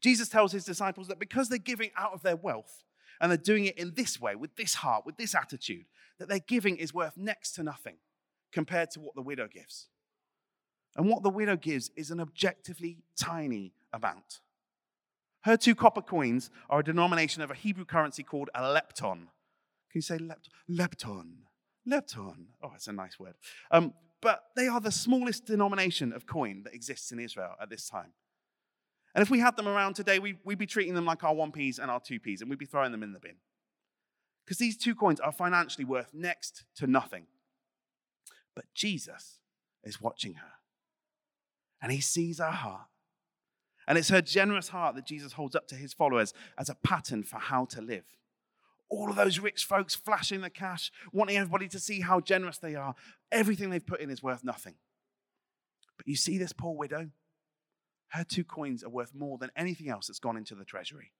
Jesus 0.00 0.28
tells 0.28 0.52
his 0.52 0.64
disciples 0.64 1.08
that 1.08 1.20
because 1.20 1.48
they're 1.48 1.58
giving 1.58 1.90
out 1.96 2.12
of 2.12 2.22
their 2.22 2.36
wealth, 2.36 2.82
and 3.22 3.30
they're 3.30 3.38
doing 3.38 3.64
it 3.64 3.78
in 3.78 3.94
this 3.94 4.20
way, 4.20 4.34
with 4.34 4.56
this 4.56 4.74
heart, 4.74 5.06
with 5.06 5.16
this 5.16 5.34
attitude, 5.34 5.86
that 6.18 6.28
their 6.28 6.40
giving 6.40 6.76
is 6.76 6.92
worth 6.92 7.16
next 7.16 7.52
to 7.52 7.62
nothing 7.62 7.96
compared 8.52 8.90
to 8.90 9.00
what 9.00 9.14
the 9.14 9.22
widow 9.22 9.48
gives. 9.48 9.88
And 10.96 11.08
what 11.08 11.22
the 11.22 11.30
widow 11.30 11.56
gives 11.56 11.90
is 11.96 12.10
an 12.10 12.20
objectively 12.20 12.98
tiny 13.16 13.72
amount. 13.92 14.40
Her 15.44 15.56
two 15.56 15.74
copper 15.74 16.02
coins 16.02 16.50
are 16.68 16.80
a 16.80 16.84
denomination 16.84 17.42
of 17.42 17.50
a 17.50 17.54
Hebrew 17.54 17.84
currency 17.84 18.24
called 18.24 18.50
a 18.54 18.60
lepton. 18.60 19.28
Can 19.90 19.98
you 19.98 20.02
say 20.02 20.18
lept- 20.18 20.48
lepton? 20.68 21.44
Lepton. 21.88 22.46
Oh, 22.62 22.70
that's 22.72 22.88
a 22.88 22.92
nice 22.92 23.18
word. 23.18 23.34
Um, 23.70 23.94
but 24.20 24.42
they 24.56 24.66
are 24.66 24.80
the 24.80 24.92
smallest 24.92 25.46
denomination 25.46 26.12
of 26.12 26.26
coin 26.26 26.62
that 26.64 26.74
exists 26.74 27.12
in 27.12 27.18
Israel 27.18 27.54
at 27.60 27.70
this 27.70 27.88
time. 27.88 28.12
And 29.14 29.22
if 29.22 29.30
we 29.30 29.40
had 29.40 29.56
them 29.56 29.68
around 29.68 29.94
today, 29.94 30.18
we, 30.18 30.38
would 30.44 30.58
be 30.58 30.66
treating 30.66 30.94
them 30.94 31.04
like 31.04 31.22
our 31.22 31.34
1p's 31.34 31.78
and 31.78 31.90
our 31.90 32.00
2p's, 32.00 32.40
and 32.40 32.48
we'd 32.48 32.58
be 32.58 32.66
throwing 32.66 32.92
them 32.92 33.02
in 33.02 33.12
the 33.12 33.20
bin. 33.20 33.36
Because 34.44 34.58
these 34.58 34.76
two 34.76 34.94
coins 34.94 35.20
are 35.20 35.32
financially 35.32 35.84
worth 35.84 36.12
next 36.12 36.64
to 36.76 36.86
nothing. 36.86 37.26
But 38.54 38.64
Jesus 38.74 39.38
is 39.84 40.00
watching 40.00 40.34
her, 40.34 40.52
and 41.80 41.92
he 41.92 42.00
sees 42.00 42.38
her 42.38 42.50
heart. 42.50 42.86
And 43.86 43.98
it's 43.98 44.10
her 44.10 44.22
generous 44.22 44.68
heart 44.68 44.94
that 44.94 45.06
Jesus 45.06 45.32
holds 45.32 45.56
up 45.56 45.66
to 45.68 45.74
his 45.74 45.92
followers 45.92 46.32
as 46.56 46.68
a 46.68 46.74
pattern 46.74 47.22
for 47.22 47.38
how 47.38 47.64
to 47.66 47.80
live. 47.80 48.04
All 48.88 49.10
of 49.10 49.16
those 49.16 49.38
rich 49.38 49.64
folks 49.64 49.94
flashing 49.94 50.42
the 50.42 50.50
cash, 50.50 50.92
wanting 51.12 51.36
everybody 51.36 51.66
to 51.68 51.80
see 51.80 52.00
how 52.00 52.20
generous 52.20 52.58
they 52.58 52.74
are. 52.74 52.94
Everything 53.32 53.70
they've 53.70 53.84
put 53.84 54.00
in 54.00 54.10
is 54.10 54.22
worth 54.22 54.44
nothing. 54.44 54.74
But 55.96 56.06
you 56.06 56.14
see 56.14 56.38
this 56.38 56.52
poor 56.52 56.76
widow? 56.76 57.10
Her 58.12 58.24
two 58.24 58.44
coins 58.44 58.84
are 58.84 58.90
worth 58.90 59.14
more 59.14 59.38
than 59.38 59.50
anything 59.56 59.88
else 59.88 60.06
that's 60.06 60.18
gone 60.18 60.36
into 60.36 60.54
the 60.54 60.66
treasury. 60.66 61.12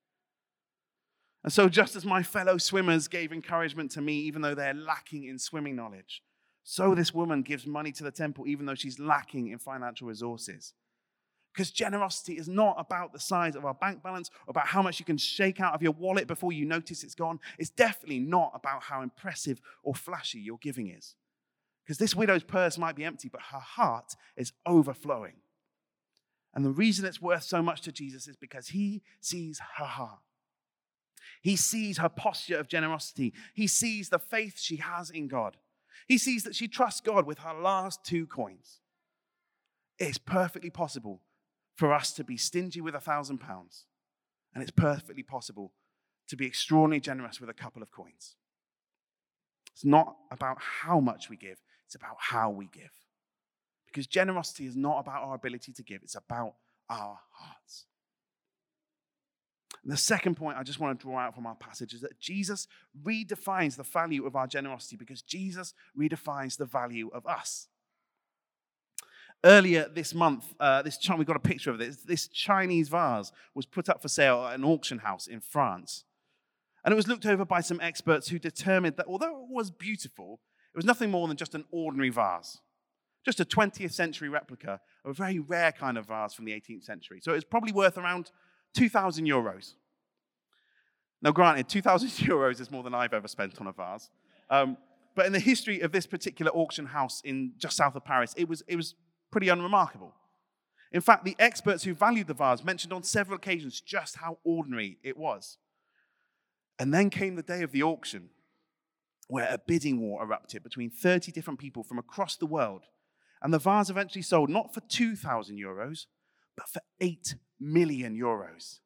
And 1.43 1.53
so, 1.53 1.69
just 1.69 1.97
as 1.97 2.05
my 2.05 2.23
fellow 2.23 2.59
swimmers 2.59 3.09
gave 3.09 3.33
encouragement 3.33 3.91
to 3.93 4.03
me, 4.03 4.15
even 4.21 4.43
though 4.43 4.55
they're 4.55 4.75
lacking 4.75 5.25
in 5.25 5.39
swimming 5.39 5.75
knowledge, 5.75 6.23
so 6.63 6.95
this 6.95 7.15
woman 7.15 7.43
gives 7.43 7.67
money 7.67 7.93
to 7.93 8.05
the 8.05 8.11
temple, 8.11 8.47
even 8.47 8.67
though 8.67 8.75
she's 8.75 8.99
lacking 8.99 9.49
in 9.49 9.59
financial 9.59 10.07
resources. 10.07 10.75
Because 11.53 11.71
generosity 11.71 12.35
is 12.35 12.47
not 12.47 12.77
about 12.79 13.13
the 13.13 13.19
size 13.19 13.57
of 13.57 13.65
our 13.65 13.75
bank 13.75 14.03
balance, 14.03 14.31
or 14.47 14.51
about 14.51 14.69
how 14.69 14.83
much 14.83 15.01
you 15.01 15.07
can 15.07 15.17
shake 15.17 15.61
out 15.61 15.75
of 15.75 15.83
your 15.83 15.93
wallet 15.93 16.27
before 16.27 16.53
you 16.53 16.67
notice 16.67 17.03
it's 17.03 17.15
gone. 17.15 17.41
It's 17.59 17.71
definitely 17.71 18.21
not 18.21 18.53
about 18.55 18.83
how 18.83 19.03
impressive 19.03 19.63
or 19.83 19.95
flashy 19.95 20.41
your 20.41 20.59
giving 20.59 20.89
is. 20.89 21.15
Because 21.85 21.99
this 21.99 22.15
widow's 22.15 22.45
purse 22.45 22.77
might 22.77 22.97
be 22.97 23.05
empty, 23.05 23.29
but 23.29 23.41
her 23.51 23.59
heart 23.59 24.15
is 24.37 24.53
overflowing. 24.67 25.35
And 26.55 26.65
the 26.65 26.71
reason 26.71 27.05
it's 27.05 27.23
worth 27.23 27.45
so 27.45 27.63
much 27.63 27.81
to 27.83 27.93
Jesus 27.93 28.29
is 28.29 28.37
because 28.37 28.69
he 28.69 29.03
sees 29.21 29.61
her 29.77 29.85
heart. 29.85 30.21
He 31.41 31.57
sees 31.57 31.99
her 31.99 32.09
posture 32.09 32.59
of 32.59 32.69
generosity. 32.69 33.33
He 33.55 33.67
sees 33.67 34.09
the 34.09 34.19
faith 34.19 34.59
she 34.59 34.77
has 34.77 35.11
in 35.11 35.29
God. 35.29 35.57
He 36.07 36.19
sees 36.19 36.45
that 36.45 36.55
she 36.55 36.69
trusts 36.69 37.01
God 37.01 37.27
with 37.27 37.39
her 37.39 37.55
last 37.55 38.05
two 38.05 38.27
coins. 38.27 38.81
It's 39.99 40.19
perfectly 40.19 40.71
possible 40.71 41.23
for 41.75 41.93
us 41.93 42.13
to 42.15 42.25
be 42.25 42.37
stingy 42.37 42.81
with 42.81 42.95
a 42.95 43.01
thousand 43.01 43.39
pounds, 43.39 43.87
and 44.55 44.63
it's 44.63 44.71
perfectly 44.71 45.23
possible 45.23 45.73
to 46.29 46.37
be 46.37 46.47
extraordinarily 46.47 47.01
generous 47.01 47.41
with 47.41 47.51
a 47.51 47.55
couple 47.55 47.83
of 47.83 47.91
coins. 47.91 48.37
It's 49.73 49.85
not 49.85 50.17
about 50.31 50.59
how 50.61 51.01
much 51.01 51.29
we 51.29 51.37
give, 51.37 51.63
it's 51.87 51.95
about 51.95 52.17
how 52.19 52.51
we 52.51 52.67
give. 52.67 52.93
Because 53.93 54.07
generosity 54.07 54.67
is 54.67 54.75
not 54.75 55.01
about 55.01 55.23
our 55.23 55.35
ability 55.35 55.73
to 55.73 55.83
give, 55.83 56.03
it's 56.03 56.17
about 56.17 56.55
our 56.89 57.19
hearts. 57.31 57.87
And 59.83 59.93
the 59.93 59.97
second 59.97 60.37
point 60.37 60.57
I 60.57 60.63
just 60.63 60.79
want 60.79 60.99
to 60.99 61.03
draw 61.03 61.19
out 61.19 61.35
from 61.35 61.47
our 61.47 61.57
passage 61.57 61.93
is 61.93 62.01
that 62.03 62.19
Jesus 62.21 62.69
redefines 63.05 63.77
the 63.77 63.83
value 63.83 64.25
of 64.27 64.37
our 64.37 64.47
generosity 64.47 64.97
because 64.97 65.23
Jesus 65.23 65.75
redefines 65.99 66.57
the 66.57 66.65
value 66.65 67.11
of 67.13 67.27
us. 67.27 67.69
Earlier 69.45 69.89
this 69.93 70.15
month, 70.15 70.55
uh, 70.61 70.83
this 70.83 70.99
we 71.19 71.25
got 71.25 71.35
a 71.35 71.41
picture 71.41 71.73
of 71.73 71.79
this. 71.79 71.97
This 71.97 72.29
Chinese 72.29 72.89
vase 72.89 73.33
was 73.55 73.67
put 73.67 73.89
up 73.89 74.01
for 74.01 74.09
sale 74.09 74.47
at 74.47 74.55
an 74.55 74.65
auction 74.65 74.99
house 74.99 75.27
in 75.27 75.41
France. 75.41 76.05
And 76.85 76.93
it 76.93 76.97
was 76.97 77.09
looked 77.09 77.27
over 77.27 77.45
by 77.45 77.61
some 77.61 77.81
experts 77.81 78.29
who 78.29 78.39
determined 78.39 78.97
that 78.97 79.07
although 79.07 79.43
it 79.43 79.49
was 79.51 79.73
beautiful, 79.73 80.41
it 80.73 80.77
was 80.77 80.85
nothing 80.85 81.11
more 81.11 81.27
than 81.27 81.37
just 81.37 81.57
an 81.57 81.65
ordinary 81.73 82.11
vase. 82.11 82.59
Just 83.25 83.41
a 83.41 83.45
20th 83.45 83.93
century 83.93 84.29
replica 84.29 84.81
of 85.05 85.11
a 85.11 85.15
very 85.15 85.39
rare 85.39 85.73
kind 85.73 85.97
of 85.97 86.07
vase 86.07 86.35
from 86.35 86.45
the 86.45 86.53
18th 86.53 86.85
century. 86.85 87.21
So 87.23 87.33
it 87.33 87.37
was 87.37 87.45
probably 87.45 87.73
worth 87.73 87.99
around 87.99 88.31
2,000 88.75 89.27
euros. 89.27 89.75
Now, 91.21 91.31
granted, 91.31 91.69
2,000 91.69 92.09
euros 92.29 92.61
is 92.61 92.71
more 92.71 92.83
than 92.83 92.95
I've 92.95 93.15
ever 93.15 93.29
spent 93.29 93.61
on 93.61 93.69
a 93.69 93.73
vase. 93.73 94.11
Um, 94.51 94.77
but 95.15 95.27
in 95.27 95.33
the 95.33 95.41
history 95.41 95.81
of 95.81 95.93
this 95.93 96.07
particular 96.07 96.51
auction 96.53 96.87
house 96.87 97.21
in 97.25 97.53
just 97.59 97.77
south 97.77 97.95
of 97.95 98.05
Paris, 98.05 98.35
it 98.37 98.49
was, 98.49 98.63
it 98.67 98.77
was 98.77 98.95
pretty 99.31 99.49
unremarkable. 99.49 100.15
In 100.91 101.01
fact, 101.01 101.25
the 101.25 101.37
experts 101.39 101.85
who 101.85 101.95
valued 101.95 102.27
the 102.27 102.35
vase 102.35 102.65
mentioned 102.65 102.93
on 102.93 103.03
several 103.03 103.37
occasions 103.37 103.81
just 103.81 104.17
how 104.17 104.39
ordinary 104.45 104.99
it 105.03 105.17
was. 105.17 105.59
And 106.79 106.93
then 106.93 107.11
came 107.11 107.37
the 107.37 107.43
day 107.43 107.63
of 107.63 107.73
the 107.73 107.83
auction, 107.83 108.31
where 109.29 109.47
a 109.49 109.59
bidding 109.59 110.01
war 110.01 110.23
erupted 110.23 110.63
between 110.63 110.91
30 110.91 111.33
different 111.33 111.59
people 111.59 111.83
from 111.83 111.99
across 111.99 112.37
the 112.37 112.47
world. 112.47 112.83
And 113.43 113.53
the 113.53 113.59
vase 113.59 113.91
eventually 113.91 114.23
sold 114.23 114.51
not 114.51 114.73
for 114.73 114.81
2,000 114.81 115.59
euros, 115.59 116.07
but 116.57 116.69
for 116.69 116.81
8 117.01 117.35
million 117.59 118.17
euros. 118.17 118.79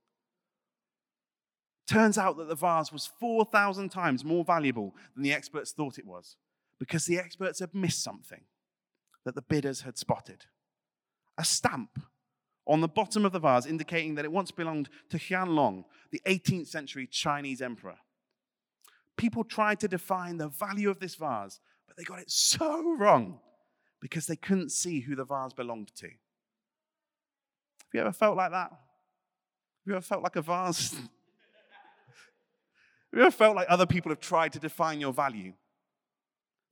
Turns 1.86 2.18
out 2.18 2.36
that 2.38 2.48
the 2.48 2.54
vase 2.56 2.90
was 2.90 3.06
4,000 3.20 3.90
times 3.90 4.25
more 4.25 4.44
valuable 4.44 4.94
than 5.14 5.22
the 5.22 5.32
experts 5.32 5.72
thought 5.72 5.98
it 5.98 6.06
was 6.06 6.36
because 6.80 7.06
the 7.06 7.18
experts 7.18 7.60
had 7.60 7.75
missed 7.75 8.02
something 8.02 8.42
that 9.25 9.34
the 9.34 9.42
bidders 9.42 9.82
had 9.82 9.96
spotted 9.96 10.46
a 11.38 11.44
stamp 11.44 12.00
on 12.66 12.80
the 12.80 12.88
bottom 12.88 13.25
of 13.25 13.32
the 13.32 13.38
vase 13.38 13.66
indicating 13.66 14.14
that 14.14 14.25
it 14.25 14.32
once 14.32 14.50
belonged 14.50 14.88
to 15.10 15.18
Qianlong, 15.18 15.84
the 16.10 16.22
18th 16.26 16.66
century 16.66 17.06
Chinese 17.06 17.62
emperor. 17.62 17.96
People 19.16 19.44
tried 19.44 19.80
to 19.80 19.88
define 19.88 20.38
the 20.38 20.48
value 20.48 20.90
of 20.90 20.98
this 20.98 21.14
vase, 21.14 21.60
but 21.86 21.96
they 21.96 22.02
got 22.02 22.18
it 22.18 22.30
so 22.30 22.96
wrong 22.96 23.40
because 24.06 24.28
they 24.28 24.36
couldn't 24.36 24.70
see 24.70 25.00
who 25.00 25.16
the 25.16 25.25
vase 25.25 25.52
belonged 25.52 25.92
to. 25.96 26.06
Have 26.06 26.14
you 27.92 28.00
ever 28.02 28.12
felt 28.12 28.36
like 28.36 28.52
that? 28.52 28.70
Have 28.70 28.78
you 29.84 29.94
ever 29.94 30.00
felt 30.00 30.22
like 30.22 30.36
a 30.36 30.42
vase? 30.42 30.92
have 30.94 31.00
you 33.12 33.22
ever 33.22 33.32
felt 33.32 33.56
like 33.56 33.66
other 33.68 33.84
people 33.84 34.10
have 34.10 34.20
tried 34.20 34.52
to 34.52 34.60
define 34.60 35.00
your 35.00 35.12
value? 35.12 35.54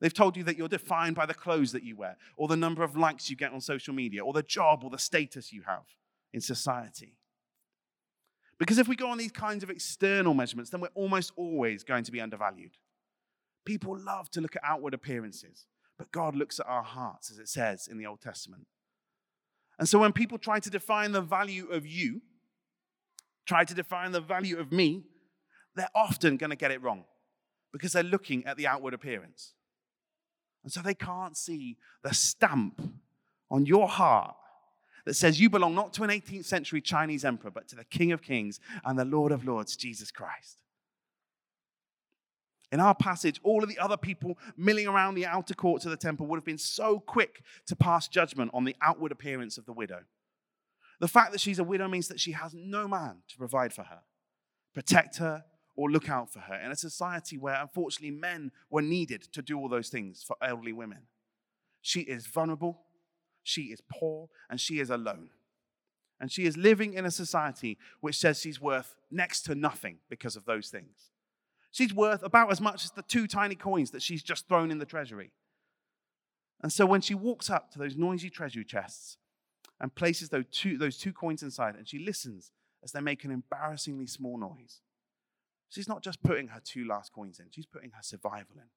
They've 0.01 0.15
told 0.15 0.37
you 0.37 0.45
that 0.45 0.57
you're 0.57 0.69
defined 0.69 1.17
by 1.17 1.27
the 1.27 1.35
clothes 1.35 1.73
that 1.73 1.83
you 1.83 1.97
wear, 1.97 2.19
or 2.37 2.47
the 2.47 2.57
number 2.57 2.85
of 2.85 2.97
likes 2.97 3.29
you 3.29 3.35
get 3.35 3.53
on 3.53 3.61
social 3.61 3.95
media, 3.95 4.25
or 4.25 4.33
the 4.33 4.45
job 4.45 4.85
or 4.85 4.91
the 4.91 4.97
status 4.97 5.53
you 5.53 5.63
have 5.63 5.83
in 6.33 6.41
society. 6.41 7.17
Because 8.61 8.79
if 8.79 8.87
we 8.87 8.95
go 8.95 9.09
on 9.09 9.19
these 9.19 9.33
kinds 9.33 9.65
of 9.65 9.71
external 9.71 10.35
measurements, 10.35 10.71
then 10.71 10.81
we're 10.81 10.87
almost 10.95 11.33
always 11.35 11.83
going 11.83 12.05
to 12.05 12.13
be 12.13 12.21
undervalued. 12.21 12.77
People 13.65 13.99
love 13.99 14.31
to 14.31 14.41
look 14.41 14.55
at 14.55 14.63
outward 14.65 14.95
appearances, 14.95 15.67
but 15.99 16.13
God 16.13 16.35
looks 16.35 16.61
at 16.61 16.67
our 16.67 16.83
hearts, 16.83 17.31
as 17.31 17.39
it 17.39 17.49
says 17.49 17.89
in 17.89 17.99
the 17.99 18.07
Old 18.07 18.21
Testament. 18.21 18.67
And 19.79 19.89
so 19.89 19.99
when 19.99 20.13
people 20.13 20.39
try 20.39 20.61
to 20.61 20.71
define 20.71 21.13
the 21.13 21.21
value 21.21 21.69
of 21.69 21.87
you, 21.87 22.23
try 23.47 23.65
to 23.65 23.75
define 23.75 24.13
the 24.13 24.21
value 24.21 24.59
of 24.59 24.73
me, 24.73 25.05
they're 25.75 25.89
often 25.95 26.37
going 26.37 26.51
to 26.51 26.57
get 26.57 26.71
it 26.71 26.83
wrong 26.83 27.05
because 27.73 27.93
they're 27.93 28.03
looking 28.03 28.47
at 28.47 28.57
the 28.57 28.67
outward 28.67 28.95
appearance. 28.95 29.55
And 30.63 30.73
so 30.73 30.81
they 30.81 30.95
can't 30.95 31.37
see 31.37 31.77
the 32.03 32.15
stamp 32.15 32.81
on 33.51 33.67
your 33.67 33.89
heart 33.89 34.37
that 35.05 35.15
says 35.15 35.41
you 35.41 35.51
belong 35.51 35.75
not 35.75 35.93
to 35.95 36.03
an 36.03 36.11
18th 36.11 36.47
century 36.47 36.81
Chinese 36.81 37.25
emperor, 37.25 37.51
but 37.51 37.69
to 37.69 37.77
the 37.77 37.85
King 37.85 38.13
of 38.13 38.23
Kings 38.23 38.61
and 38.85 38.99
the 38.99 39.05
Lord 39.05 39.33
of 39.33 39.45
Lords, 39.45 39.77
Jesus 39.77 40.11
Christ. 40.11 40.59
In 42.75 42.81
our 42.81 42.93
passage, 42.97 43.39
all 43.45 43.63
of 43.63 43.69
the 43.69 43.79
other 43.79 43.97
people 43.97 44.37
milling 44.57 44.89
around 44.89 45.15
the 45.15 45.27
outer 45.27 45.55
courts 45.55 45.85
of 45.85 45.93
the 45.93 45.97
temple 45.97 46.27
would 46.27 46.39
have 46.39 46.45
been 46.45 46.59
so 46.59 46.99
quick 46.99 47.45
to 47.67 47.77
pass 47.77 48.09
judgment 48.09 48.51
on 48.53 48.65
the 48.65 48.75
outward 48.83 49.13
appearance 49.13 49.57
of 49.57 49.65
the 49.65 49.73
widow. 49.73 50.01
The 50.99 51.07
fact 51.07 51.31
that 51.31 51.41
she's 51.41 51.61
a 51.61 51.65
widow 51.65 51.87
means 51.87 52.09
that 52.09 52.19
she 52.19 52.33
has 52.33 52.53
no 52.53 52.89
man 52.89 53.19
to 53.29 53.37
provide 53.37 53.73
for 53.73 53.85
her, 53.85 54.01
protect 54.75 55.19
her, 55.19 55.45
or 55.77 55.89
look 55.89 56.11
out 56.11 56.33
for 56.33 56.41
her 56.41 56.57
in 56.57 56.73
a 56.73 56.77
society 56.77 57.39
where, 57.39 57.63
unfortunately, 57.63 58.11
men 58.11 58.51
were 58.69 58.83
needed 58.83 59.23
to 59.35 59.41
do 59.41 59.57
all 59.57 59.69
those 59.69 59.89
things 59.89 60.25
for 60.27 60.35
elderly 60.43 60.73
women. 60.73 61.03
She 61.81 62.01
is 62.01 62.27
vulnerable, 62.27 62.81
she 63.45 63.67
is 63.67 63.81
poor, 63.89 64.31
and 64.51 64.61
she 64.61 64.81
is 64.81 64.91
alone. 64.91 65.31
And 66.19 66.33
she 66.33 66.45
is 66.45 66.57
living 66.57 66.95
in 66.95 67.07
a 67.07 67.13
society 67.13 67.79
which 68.01 68.19
says 68.19 68.41
she's 68.41 68.61
worth 68.61 68.97
next 69.13 69.43
to 69.43 69.55
nothing 69.55 69.99
because 70.11 70.35
of 70.35 70.45
those 70.45 70.71
things. 70.71 71.13
She's 71.75 71.93
worth 71.93 72.23
about 72.23 72.53
as 72.53 72.61
much 72.61 72.85
as 72.85 72.93
the 72.93 73.03
two 73.03 73.27
tiny 73.27 73.57
coins 73.57 73.91
that 73.91 74.01
she's 74.01 74.23
just 74.23 74.47
thrown 74.47 74.71
in 74.71 74.79
the 74.79 74.85
treasury. 74.85 75.33
And 76.63 76.73
so 76.73 76.87
when 76.87 77.01
she 77.01 77.15
walks 77.15 77.51
up 77.51 77.73
to 77.73 77.81
those 77.81 77.97
noisy 77.97 78.31
treasury 78.31 78.65
chests 78.65 79.19
and 79.81 79.93
places 79.93 80.29
those 80.29 80.45
two, 80.53 80.79
those 80.79 80.97
two 80.97 81.13
coins 81.13 81.43
inside, 81.43 81.75
and 81.75 81.89
she 81.89 81.99
listens 81.99 82.53
as 82.85 82.93
they 82.93 83.01
make 83.01 83.25
an 83.25 83.33
embarrassingly 83.33 84.07
small 84.07 84.39
noise, 84.39 84.83
She's 85.75 85.89
not 85.89 86.05
just 86.05 86.23
putting 86.23 86.47
her 86.49 86.61
two 86.63 86.87
last 86.87 87.13
coins 87.13 87.41
in, 87.41 87.47
she's 87.51 87.67
putting 87.67 87.91
her 87.91 88.03
survival 88.03 88.55
in, 88.59 88.69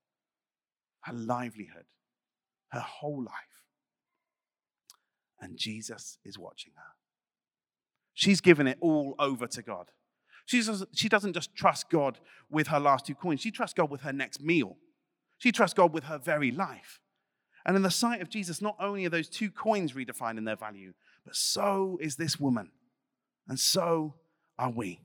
her 1.02 1.14
livelihood, 1.14 1.86
her 2.70 2.80
whole 2.80 3.24
life. 3.24 3.34
and 5.40 5.58
Jesus 5.58 6.18
is 6.26 6.40
watching 6.40 6.74
her. 6.76 6.96
She's 8.16 8.42
given 8.42 8.66
it 8.66 8.80
all 8.82 9.14
over 9.20 9.46
to 9.46 9.62
God. 9.62 9.92
She 10.48 10.64
doesn't, 10.64 10.90
she 10.94 11.10
doesn't 11.10 11.34
just 11.34 11.54
trust 11.56 11.90
God 11.90 12.20
with 12.50 12.68
her 12.68 12.80
last 12.80 13.06
two 13.06 13.16
coins, 13.16 13.42
she 13.42 13.52
trusts 13.52 13.74
God 13.74 13.92
with 13.92 14.02
her 14.02 14.14
next 14.14 14.42
meal. 14.42 14.78
She 15.38 15.52
trusts 15.52 15.76
God 15.76 15.94
with 15.94 16.06
her 16.06 16.18
very 16.18 16.50
life. 16.50 17.00
And 17.66 17.76
in 17.76 17.84
the 17.84 17.92
sight 17.92 18.22
of 18.22 18.30
Jesus, 18.30 18.62
not 18.62 18.78
only 18.80 19.06
are 19.06 19.10
those 19.10 19.28
two 19.28 19.52
coins 19.52 19.92
redefined 19.92 20.38
in 20.38 20.46
their 20.46 20.56
value, 20.56 20.94
but 21.26 21.36
so 21.36 22.00
is 22.02 22.16
this 22.16 22.40
woman. 22.40 22.72
And 23.48 23.60
so 23.60 24.16
are 24.58 24.72
we. 24.72 25.02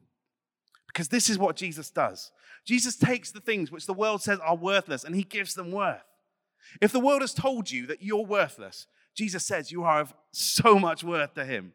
Because 0.86 1.08
this 1.08 1.28
is 1.28 1.38
what 1.38 1.56
Jesus 1.56 1.90
does. 1.90 2.30
Jesus 2.64 2.96
takes 2.96 3.32
the 3.32 3.40
things 3.40 3.72
which 3.72 3.86
the 3.86 3.92
world 3.92 4.22
says 4.22 4.38
are 4.38 4.56
worthless 4.56 5.02
and 5.02 5.16
he 5.16 5.24
gives 5.24 5.54
them 5.54 5.72
worth. 5.72 6.04
If 6.80 6.92
the 6.92 7.00
world 7.00 7.22
has 7.22 7.34
told 7.34 7.70
you 7.70 7.86
that 7.88 8.02
you're 8.02 8.24
worthless, 8.24 8.86
Jesus 9.14 9.44
says 9.44 9.72
you 9.72 9.82
are 9.82 10.00
of 10.00 10.14
so 10.30 10.78
much 10.78 11.02
worth 11.02 11.34
to 11.34 11.44
him. 11.44 11.72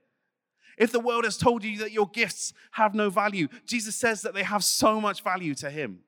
If 0.77 0.91
the 0.91 0.99
world 0.99 1.23
has 1.23 1.37
told 1.37 1.63
you 1.63 1.77
that 1.79 1.91
your 1.91 2.07
gifts 2.07 2.53
have 2.71 2.93
no 2.93 3.09
value, 3.09 3.47
Jesus 3.65 3.95
says 3.95 4.21
that 4.21 4.33
they 4.33 4.43
have 4.43 4.63
so 4.63 5.01
much 5.01 5.23
value 5.23 5.55
to 5.55 5.69
him. 5.69 5.99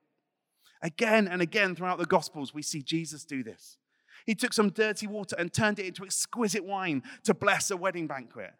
Again 0.82 1.28
and 1.28 1.42
again 1.42 1.74
throughout 1.74 1.98
the 1.98 2.06
Gospels, 2.06 2.54
we 2.54 2.62
see 2.62 2.82
Jesus 2.82 3.24
do 3.24 3.42
this. 3.42 3.76
He 4.26 4.34
took 4.34 4.52
some 4.52 4.70
dirty 4.70 5.06
water 5.06 5.34
and 5.38 5.52
turned 5.52 5.78
it 5.78 5.86
into 5.86 6.04
exquisite 6.04 6.64
wine 6.64 7.02
to 7.24 7.34
bless 7.34 7.70
a 7.70 7.76
wedding 7.76 8.06
banquet. 8.06 8.52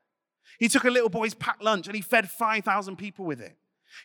He 0.59 0.69
took 0.69 0.85
a 0.85 0.91
little 0.91 1.09
boy's 1.09 1.35
packed 1.35 1.63
lunch 1.63 1.87
and 1.87 1.95
he 1.95 2.03
fed 2.03 2.29
5,000 2.29 2.97
people 2.97 3.25
with 3.25 3.41
it. 3.41 3.57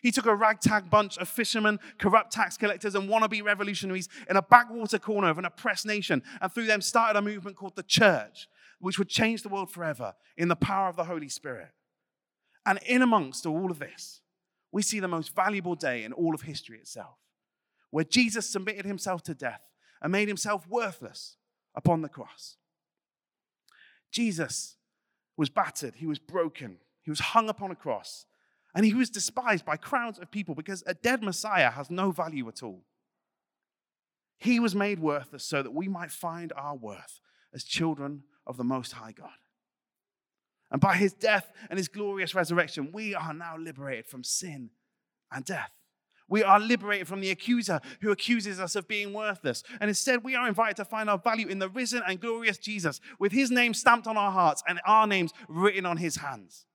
He 0.02 0.10
took 0.10 0.26
a 0.26 0.34
ragtag 0.34 0.90
bunch 0.90 1.16
of 1.18 1.28
fishermen, 1.28 1.78
corrupt 1.98 2.32
tax 2.32 2.56
collectors, 2.56 2.94
and 2.94 3.08
wannabe 3.08 3.42
revolutionaries 3.42 4.08
in 4.28 4.36
a 4.36 4.42
backwater 4.42 4.98
corner 4.98 5.28
of 5.28 5.38
an 5.38 5.44
oppressed 5.44 5.86
nation 5.86 6.22
and 6.40 6.52
through 6.52 6.66
them 6.66 6.80
started 6.80 7.18
a 7.18 7.22
movement 7.22 7.56
called 7.56 7.76
the 7.76 7.82
church, 7.82 8.48
which 8.80 8.98
would 8.98 9.08
change 9.08 9.42
the 9.42 9.48
world 9.48 9.70
forever 9.70 10.14
in 10.36 10.48
the 10.48 10.56
power 10.56 10.88
of 10.88 10.96
the 10.96 11.04
Holy 11.04 11.28
Spirit. 11.28 11.68
And 12.66 12.80
in 12.84 13.00
amongst 13.00 13.46
all 13.46 13.70
of 13.70 13.78
this, 13.78 14.20
we 14.72 14.82
see 14.82 15.00
the 15.00 15.08
most 15.08 15.34
valuable 15.34 15.76
day 15.76 16.04
in 16.04 16.12
all 16.12 16.34
of 16.34 16.42
history 16.42 16.78
itself, 16.78 17.16
where 17.90 18.04
Jesus 18.04 18.50
submitted 18.50 18.84
himself 18.84 19.22
to 19.22 19.34
death 19.34 19.62
and 20.02 20.12
made 20.12 20.28
himself 20.28 20.66
worthless 20.68 21.36
upon 21.74 22.02
the 22.02 22.08
cross. 22.08 22.56
Jesus 24.10 24.76
was 25.36 25.48
battered, 25.48 25.94
he 25.96 26.06
was 26.06 26.18
broken, 26.18 26.78
he 27.02 27.10
was 27.10 27.20
hung 27.20 27.48
upon 27.48 27.70
a 27.70 27.76
cross, 27.76 28.26
and 28.74 28.84
he 28.84 28.94
was 28.94 29.08
despised 29.08 29.64
by 29.64 29.76
crowds 29.76 30.18
of 30.18 30.30
people 30.30 30.54
because 30.54 30.82
a 30.86 30.94
dead 30.94 31.22
Messiah 31.22 31.70
has 31.70 31.90
no 31.90 32.10
value 32.10 32.48
at 32.48 32.62
all. 32.62 32.84
He 34.38 34.60
was 34.60 34.74
made 34.74 34.98
worthless 34.98 35.44
so 35.44 35.62
that 35.62 35.72
we 35.72 35.88
might 35.88 36.10
find 36.10 36.52
our 36.56 36.76
worth 36.76 37.20
as 37.54 37.64
children 37.64 38.24
of 38.46 38.56
the 38.56 38.64
Most 38.64 38.92
High 38.92 39.12
God. 39.12 39.30
And 40.70 40.80
by 40.80 40.96
his 40.96 41.12
death 41.12 41.50
and 41.70 41.78
his 41.78 41.88
glorious 41.88 42.34
resurrection, 42.34 42.90
we 42.92 43.14
are 43.14 43.32
now 43.32 43.56
liberated 43.56 44.06
from 44.06 44.24
sin 44.24 44.70
and 45.30 45.44
death. 45.44 45.70
We 46.28 46.42
are 46.42 46.58
liberated 46.58 47.06
from 47.06 47.20
the 47.20 47.30
accuser 47.30 47.80
who 48.00 48.10
accuses 48.10 48.58
us 48.58 48.74
of 48.74 48.88
being 48.88 49.12
worthless. 49.12 49.62
And 49.80 49.88
instead, 49.88 50.24
we 50.24 50.34
are 50.34 50.48
invited 50.48 50.76
to 50.78 50.84
find 50.84 51.08
our 51.08 51.18
value 51.18 51.46
in 51.46 51.60
the 51.60 51.68
risen 51.68 52.02
and 52.06 52.20
glorious 52.20 52.58
Jesus 52.58 53.00
with 53.20 53.30
his 53.30 53.52
name 53.52 53.74
stamped 53.74 54.08
on 54.08 54.16
our 54.16 54.32
hearts 54.32 54.62
and 54.66 54.80
our 54.84 55.06
names 55.06 55.32
written 55.48 55.86
on 55.86 55.98
his 55.98 56.16
hands. 56.16 56.66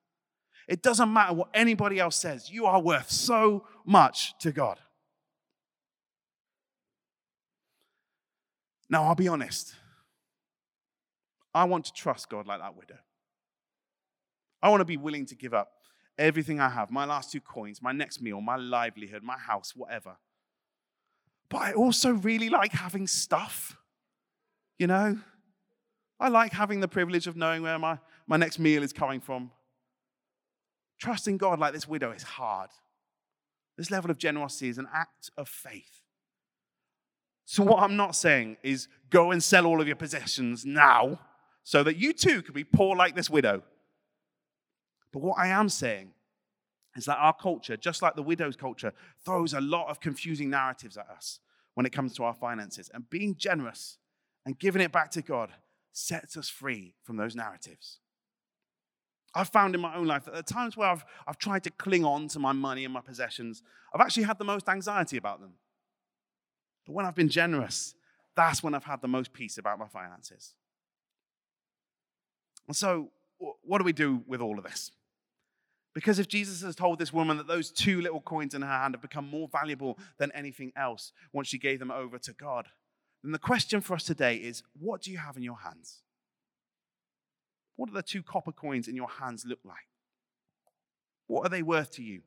It 0.70 0.82
doesn't 0.82 1.12
matter 1.12 1.34
what 1.34 1.50
anybody 1.54 2.00
else 2.00 2.16
says, 2.16 2.50
you 2.50 2.66
are 2.66 2.82
worth 2.82 3.12
so 3.12 3.68
much 3.86 4.38
to 4.40 4.54
God. 4.54 4.80
Now, 8.90 9.04
I'll 9.04 9.16
be 9.16 9.28
honest. 9.28 9.74
I 11.54 11.66
want 11.66 11.86
to 11.86 11.94
trust 11.94 12.30
God 12.30 12.48
like 12.48 12.60
that 12.60 12.78
widow. 12.78 13.00
I 14.62 14.70
want 14.70 14.82
to 14.82 14.86
be 14.86 14.98
willing 14.98 15.26
to 15.28 15.36
give 15.36 15.54
up 15.54 15.72
everything 16.18 16.60
I 16.60 16.70
have 16.70 16.92
my 16.92 17.06
last 17.06 17.32
two 17.32 17.42
coins, 17.42 17.82
my 17.82 17.92
next 17.92 18.22
meal, 18.22 18.42
my 18.42 18.56
livelihood, 18.56 19.24
my 19.24 19.38
house, 19.38 19.76
whatever. 19.76 20.18
But 21.50 21.62
I 21.62 21.74
also 21.74 22.12
really 22.12 22.50
like 22.50 22.72
having 22.72 23.08
stuff. 23.08 23.78
You 24.78 24.88
know? 24.88 25.20
I 26.20 26.30
like 26.30 26.54
having 26.54 26.80
the 26.80 26.88
privilege 26.88 27.28
of 27.28 27.36
knowing 27.36 27.64
where 27.64 27.78
my, 27.80 27.98
my 28.28 28.38
next 28.38 28.60
meal 28.60 28.84
is 28.84 28.94
coming 28.94 29.20
from. 29.20 29.52
Trusting 31.00 31.38
God 31.38 31.60
like 31.60 31.74
this 31.74 31.88
widow 31.88 32.12
is 32.12 32.24
hard. 32.24 32.70
This 33.78 33.90
level 33.90 34.12
of 34.12 34.20
generosity 34.20 34.70
is 34.70 34.78
an 34.78 34.88
act 34.94 35.32
of 35.38 35.50
faith. 35.50 36.02
So, 37.46 37.64
what 37.64 37.82
I'm 37.82 37.98
not 37.98 38.16
saying 38.16 38.58
is 38.62 38.88
go 39.10 39.32
and 39.32 39.44
sell 39.44 39.66
all 39.66 39.82
of 39.82 39.88
your 39.88 39.96
possessions 39.96 40.66
now 40.66 41.20
so 41.64 41.84
that 41.84 41.98
you 41.98 42.14
too 42.14 42.44
can 42.44 42.54
be 42.54 42.64
poor 42.64 42.96
like 42.96 43.16
this 43.16 43.30
widow. 43.30 43.64
But 45.12 45.22
what 45.22 45.38
I 45.38 45.48
am 45.48 45.70
saying 45.70 46.12
is 46.96 47.06
that 47.06 47.18
our 47.18 47.34
culture, 47.34 47.78
just 47.78 48.02
like 48.02 48.16
the 48.16 48.24
widow's 48.24 48.56
culture, 48.56 48.94
throws 49.24 49.54
a 49.54 49.62
lot 49.62 49.90
of 49.90 50.00
confusing 50.00 50.50
narratives 50.50 50.98
at 50.98 51.10
us 51.10 51.40
when 51.74 51.86
it 51.86 51.92
comes 51.92 52.14
to 52.16 52.24
our 52.24 52.34
finances. 52.34 52.90
And 52.94 53.10
being 53.10 53.36
generous 53.36 53.98
and 54.46 54.58
giving 54.58 54.82
it 54.82 54.92
back 54.92 55.12
to 55.12 55.22
God 55.22 55.52
sets 55.94 56.38
us 56.38 56.50
free 56.50 56.96
from 57.04 57.18
those 57.18 57.36
narratives. 57.36 58.00
I've 59.34 59.50
found 59.50 59.76
in 59.76 59.82
my 59.82 59.96
own 59.96 60.08
life 60.08 60.26
that 60.26 60.34
at 60.34 60.48
times 60.48 60.76
where 60.76 60.90
I've, 60.90 61.06
I've 61.26 61.38
tried 61.38 61.64
to 61.64 61.72
cling 61.72 62.04
on 62.04 62.28
to 62.30 62.40
my 62.40 62.52
money 62.52 62.84
and 62.84 62.94
my 62.94 63.00
possessions, 63.00 63.64
I've 63.94 64.02
actually 64.02 64.24
had 64.24 64.38
the 64.38 64.44
most 64.44 64.68
anxiety 64.68 65.16
about 65.16 65.40
them. 65.40 65.54
But 66.86 66.94
when 66.94 67.06
I've 67.06 67.16
been 67.16 67.30
generous, 67.30 67.96
that's 68.36 68.62
when 68.62 68.74
I've 68.74 68.84
had 68.84 69.02
the 69.02 69.08
most 69.08 69.32
peace 69.32 69.58
about 69.58 69.80
my 69.80 69.88
finances. 69.88 70.56
And 72.68 72.76
so, 72.76 73.10
what 73.64 73.80
do 73.80 73.84
we 73.86 73.94
do 73.94 74.24
with 74.28 74.42
all 74.42 74.58
of 74.58 74.64
this? 74.64 74.92
Because 75.94 76.20
if 76.20 76.28
Jesus 76.28 76.62
has 76.62 76.76
told 76.76 77.00
this 77.00 77.12
woman 77.12 77.38
that 77.38 77.48
those 77.48 77.70
two 77.70 78.02
little 78.02 78.22
coins 78.22 78.54
in 78.54 78.62
her 78.62 78.68
hand 78.68 78.94
have 78.94 79.02
become 79.02 79.30
more 79.30 79.50
valuable 79.52 80.00
than 80.18 80.32
anything 80.34 80.72
else 80.76 81.12
once 81.34 81.50
she 81.50 81.58
gave 81.58 81.80
them 81.80 81.92
over 81.92 82.18
to 82.20 82.34
God, 82.34 82.68
then 83.24 83.34
the 83.34 83.40
question 83.40 83.82
for 83.82 83.96
us 83.96 84.04
today 84.04 84.36
is 84.36 84.64
what 84.80 85.02
do 85.02 85.12
you 85.12 85.18
have 85.18 85.36
in 85.36 85.44
your 85.44 85.60
hands? 85.60 86.02
What 87.76 87.88
do 87.90 87.94
the 87.94 88.04
two 88.04 88.24
copper 88.24 88.52
coins 88.52 88.88
in 88.88 88.96
your 88.96 89.10
hands 89.10 89.44
look 89.46 89.60
like? 89.66 89.90
What 91.28 91.46
are 91.46 91.50
they 91.50 91.64
worth 91.64 91.92
to 91.92 92.04
you? 92.04 92.22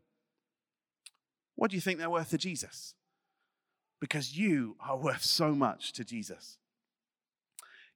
What 1.55 1.71
do 1.71 1.77
you 1.77 1.81
think 1.81 1.99
they're 1.99 2.11
worth 2.11 2.31
to 2.31 2.39
Jesus? 2.39 2.95
Because 4.01 4.37
you 4.37 4.77
are 4.81 4.97
worth 4.97 5.23
so 5.23 5.55
much 5.55 5.93
to 5.95 6.05
Jesus. 6.05 6.59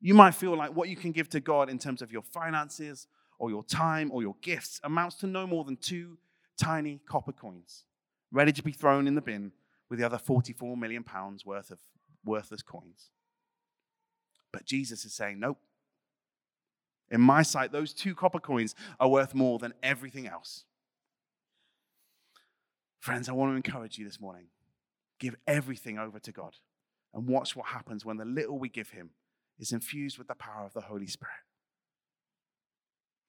You 0.01 0.15
might 0.15 0.35
feel 0.35 0.57
like 0.57 0.75
what 0.75 0.89
you 0.89 0.97
can 0.97 1.13
give 1.13 1.29
to 1.31 1.41
God 1.41 1.69
in 1.69 1.79
terms 1.79 2.03
of 2.03 2.13
your 2.13 2.23
finances 2.23 3.09
or 3.39 3.51
your 3.51 3.65
time 3.65 4.11
or 4.13 4.23
your 4.23 4.37
gifts 4.43 4.81
amounts 4.85 5.17
to 5.17 5.27
no 5.27 5.47
more 5.47 5.65
than 5.65 5.77
two 5.77 6.19
tiny 6.57 7.01
copper 7.07 7.33
coins, 7.33 7.85
ready 8.33 8.53
to 8.53 8.63
be 8.63 8.73
thrown 8.73 9.07
in 9.07 9.15
the 9.15 9.21
bin 9.21 9.53
with 9.89 9.99
the 9.99 10.05
other 10.05 10.19
44 10.19 10.77
million 10.77 11.03
pounds 11.05 11.47
worth 11.47 11.71
of 11.71 11.79
worthless 12.25 12.63
coins. 12.63 13.11
But 14.53 14.65
Jesus 14.65 15.05
is 15.05 15.13
saying, 15.13 15.39
nope. 15.41 15.59
In 17.11 17.21
my 17.21 17.43
sight, 17.43 17.73
those 17.73 17.95
two 17.95 18.15
copper 18.15 18.41
coins 18.41 18.75
are 19.01 19.09
worth 19.09 19.35
more 19.35 19.59
than 19.59 19.73
everything 19.83 20.27
else. 20.27 20.65
Friends, 23.01 23.29
I 23.29 23.33
want 23.33 23.53
to 23.53 23.57
encourage 23.57 23.99
you 23.99 24.05
this 24.05 24.21
morning. 24.21 24.47
Give 25.19 25.37
everything 25.47 25.99
over 25.99 26.19
to 26.19 26.33
God 26.33 26.57
and 27.15 27.27
watch 27.27 27.57
what 27.57 27.67
happens 27.67 28.05
when 28.05 28.19
the 28.19 28.25
little 28.25 28.59
we 28.59 28.69
give 28.69 28.91
Him 28.91 29.11
is 29.59 29.73
infused 29.73 30.19
with 30.19 30.29
the 30.29 30.35
power 30.35 30.67
of 30.67 30.75
the 30.75 30.83
Holy 30.83 31.07
Spirit. 31.07 31.33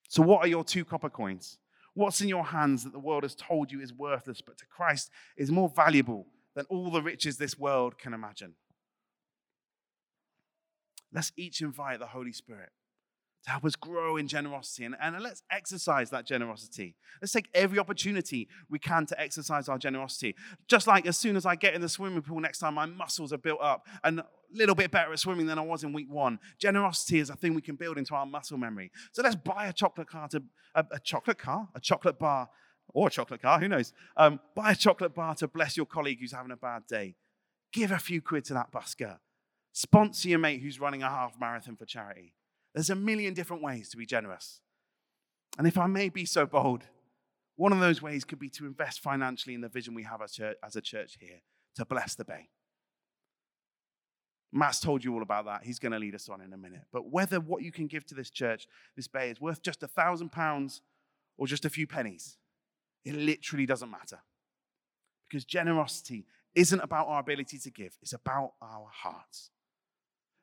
So, 0.10 0.24
what 0.24 0.44
are 0.44 0.48
your 0.48 0.64
two 0.64 0.84
copper 0.84 1.10
coins? 1.10 1.60
What's 1.94 2.20
in 2.20 2.28
your 2.28 2.46
hands 2.46 2.84
that 2.84 2.94
the 2.94 3.00
world 3.00 3.24
has 3.24 3.36
told 3.36 3.72
you 3.72 3.80
is 3.80 3.94
worthless, 3.94 4.42
but 4.42 4.58
to 4.58 4.66
Christ 4.66 5.12
is 5.38 5.52
more 5.52 5.70
valuable 5.70 6.26
than 6.56 6.66
all 6.66 6.90
the 6.90 7.02
riches 7.02 7.38
this 7.38 7.58
world 7.58 7.98
can 7.98 8.14
imagine? 8.14 8.56
Let's 11.14 11.32
each 11.38 11.62
invite 11.62 12.00
the 12.00 12.08
Holy 12.08 12.34
Spirit 12.34 12.70
to 13.44 13.52
help 13.52 13.66
us 13.66 13.76
grow 13.76 14.18
in 14.18 14.28
generosity. 14.28 14.86
And, 14.86 14.96
and 15.02 15.20
let's 15.22 15.44
exercise 15.52 16.10
that 16.10 16.26
generosity. 16.26 16.96
Let's 17.22 17.32
take 17.32 17.50
every 17.54 17.80
opportunity 17.80 18.48
we 18.70 18.80
can 18.80 19.06
to 19.08 19.20
exercise 19.20 19.70
our 19.70 19.78
generosity. 19.78 20.36
Just 20.68 20.88
like 20.88 21.06
as 21.06 21.18
soon 21.18 21.36
as 21.36 21.46
I 21.46 21.56
get 21.56 21.74
in 21.74 21.82
the 21.82 21.90
swimming 21.90 22.22
pool 22.22 22.40
next 22.40 22.60
time, 22.60 22.74
my 22.74 22.86
muscles 22.86 23.32
are 23.32 23.38
built 23.38 23.62
up 23.62 23.88
and 24.04 24.20
a 24.20 24.26
little 24.54 24.76
bit 24.76 24.92
better 24.92 25.12
at 25.14 25.20
swimming 25.20 25.46
than 25.46 25.58
I 25.58 25.62
was 25.62 25.84
in 25.84 25.94
week 25.94 26.12
one. 26.12 26.40
Generosity 26.60 27.20
is 27.20 27.30
a 27.30 27.36
thing 27.36 27.54
we 27.54 27.62
can 27.62 27.76
build 27.76 27.98
into 27.98 28.14
our 28.16 28.26
muscle 28.26 28.58
memory. 28.58 28.92
So 29.12 29.22
let's 29.22 29.36
buy 29.36 29.68
a 29.68 29.74
chocolate 29.74 30.10
car 30.10 30.28
to 30.30 30.44
a, 30.76 30.86
a 30.92 31.00
chocolate 31.00 31.38
car, 31.38 31.70
a 31.76 31.80
chocolate 31.80 32.20
bar, 32.20 32.50
or 32.94 33.08
a 33.08 33.12
chocolate 33.12 33.42
car, 33.42 33.60
who 33.60 33.68
knows? 33.68 33.94
Um, 34.18 34.40
buy 34.56 34.72
a 34.72 34.76
chocolate 34.76 35.14
bar 35.14 35.36
to 35.36 35.48
bless 35.48 35.78
your 35.78 35.86
colleague 35.86 36.20
who's 36.20 36.32
having 36.32 36.52
a 36.52 36.58
bad 36.58 36.88
day. 36.88 37.16
Give 37.72 37.92
a 37.92 38.00
few 38.00 38.22
quid 38.22 38.46
to 38.46 38.54
that 38.56 38.72
busker. 38.72 39.20
Sponsor 39.72 40.30
your 40.30 40.40
mate 40.40 40.62
who's 40.62 40.80
running 40.80 41.04
a 41.04 41.10
half 41.10 41.40
marathon 41.40 41.76
for 41.76 41.86
charity. 41.86 42.34
There's 42.74 42.90
a 42.90 42.96
million 42.96 43.34
different 43.34 43.64
ways 43.64 43.90
to 43.90 43.98
be 43.98 44.06
generous. 44.06 44.62
And 45.58 45.68
if 45.68 45.78
I 45.78 45.88
may 45.88 46.10
be 46.10 46.26
so 46.26 46.46
bold, 46.46 46.84
one 47.56 47.74
of 47.74 47.80
those 47.80 48.02
ways 48.02 48.24
could 48.24 48.40
be 48.40 48.50
to 48.52 48.66
invest 48.66 49.02
financially 49.02 49.54
in 49.54 49.62
the 49.62 49.70
vision 49.70 49.94
we 49.94 50.04
have 50.04 50.22
as, 50.22 50.40
a 50.76 50.82
church 50.82 51.18
here 51.20 51.42
to 51.76 51.86
bless 51.86 52.16
the 52.16 52.24
bay. 52.24 52.50
Matt's 54.52 54.80
told 54.80 55.04
you 55.04 55.14
all 55.14 55.22
about 55.22 55.46
that. 55.46 55.64
He's 55.64 55.78
going 55.78 55.92
to 55.92 56.00
lead 56.00 56.16
us 56.16 56.30
on 56.30 56.42
in 56.42 56.54
a 56.54 56.58
minute. 56.58 56.84
But 56.92 57.12
whether 57.12 57.40
what 57.40 57.62
you 57.62 57.72
can 57.72 57.88
give 57.88 58.06
to 58.08 58.16
this 58.16 58.30
church, 58.30 58.68
this 58.96 59.08
bay, 59.08 59.30
is 59.30 59.42
worth 59.42 59.62
just 59.62 59.84
a 59.84 59.88
thousand 59.88 60.32
pounds 60.32 60.82
or 61.38 61.48
just 61.48 61.66
a 61.66 61.70
few 61.70 61.86
pennies, 61.86 62.38
it 63.06 63.16
literally 63.16 63.66
doesn't 63.66 63.92
matter. 63.92 64.20
Because 65.28 65.46
generosity 65.46 66.26
isn't 66.56 66.80
about 66.80 67.08
our 67.08 67.20
ability 67.20 67.60
to 67.60 67.70
give, 67.70 67.98
it's 68.02 68.14
about 68.14 68.54
our 68.62 68.88
hearts. 68.92 69.52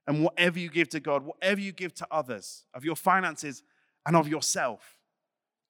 And 0.07 0.23
whatever 0.23 0.59
you 0.59 0.71
give 0.71 0.89
to 0.91 1.01
God, 1.01 1.25
whatever 1.25 1.61
you 1.61 1.73
give 1.73 1.95
to 1.95 2.07
others, 2.11 2.65
of 2.75 2.85
your 2.85 2.97
finances 2.97 3.63
and 4.07 4.17
of 4.17 4.29
yourself, 4.29 4.99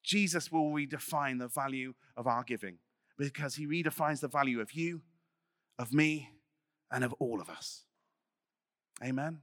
Jesus 0.03 0.51
will 0.51 0.71
redefine 0.71 1.39
the 1.39 1.47
value 1.47 1.93
of 2.15 2.27
our 2.27 2.43
giving 2.43 2.77
because 3.17 3.55
he 3.55 3.65
redefines 3.65 4.19
the 4.19 4.27
value 4.27 4.61
of 4.61 4.73
you, 4.73 5.01
of 5.79 5.91
me, 5.91 6.29
and 6.91 7.03
of 7.03 7.13
all 7.13 7.41
of 7.41 7.49
us. 7.49 7.83
Amen. 9.03 9.39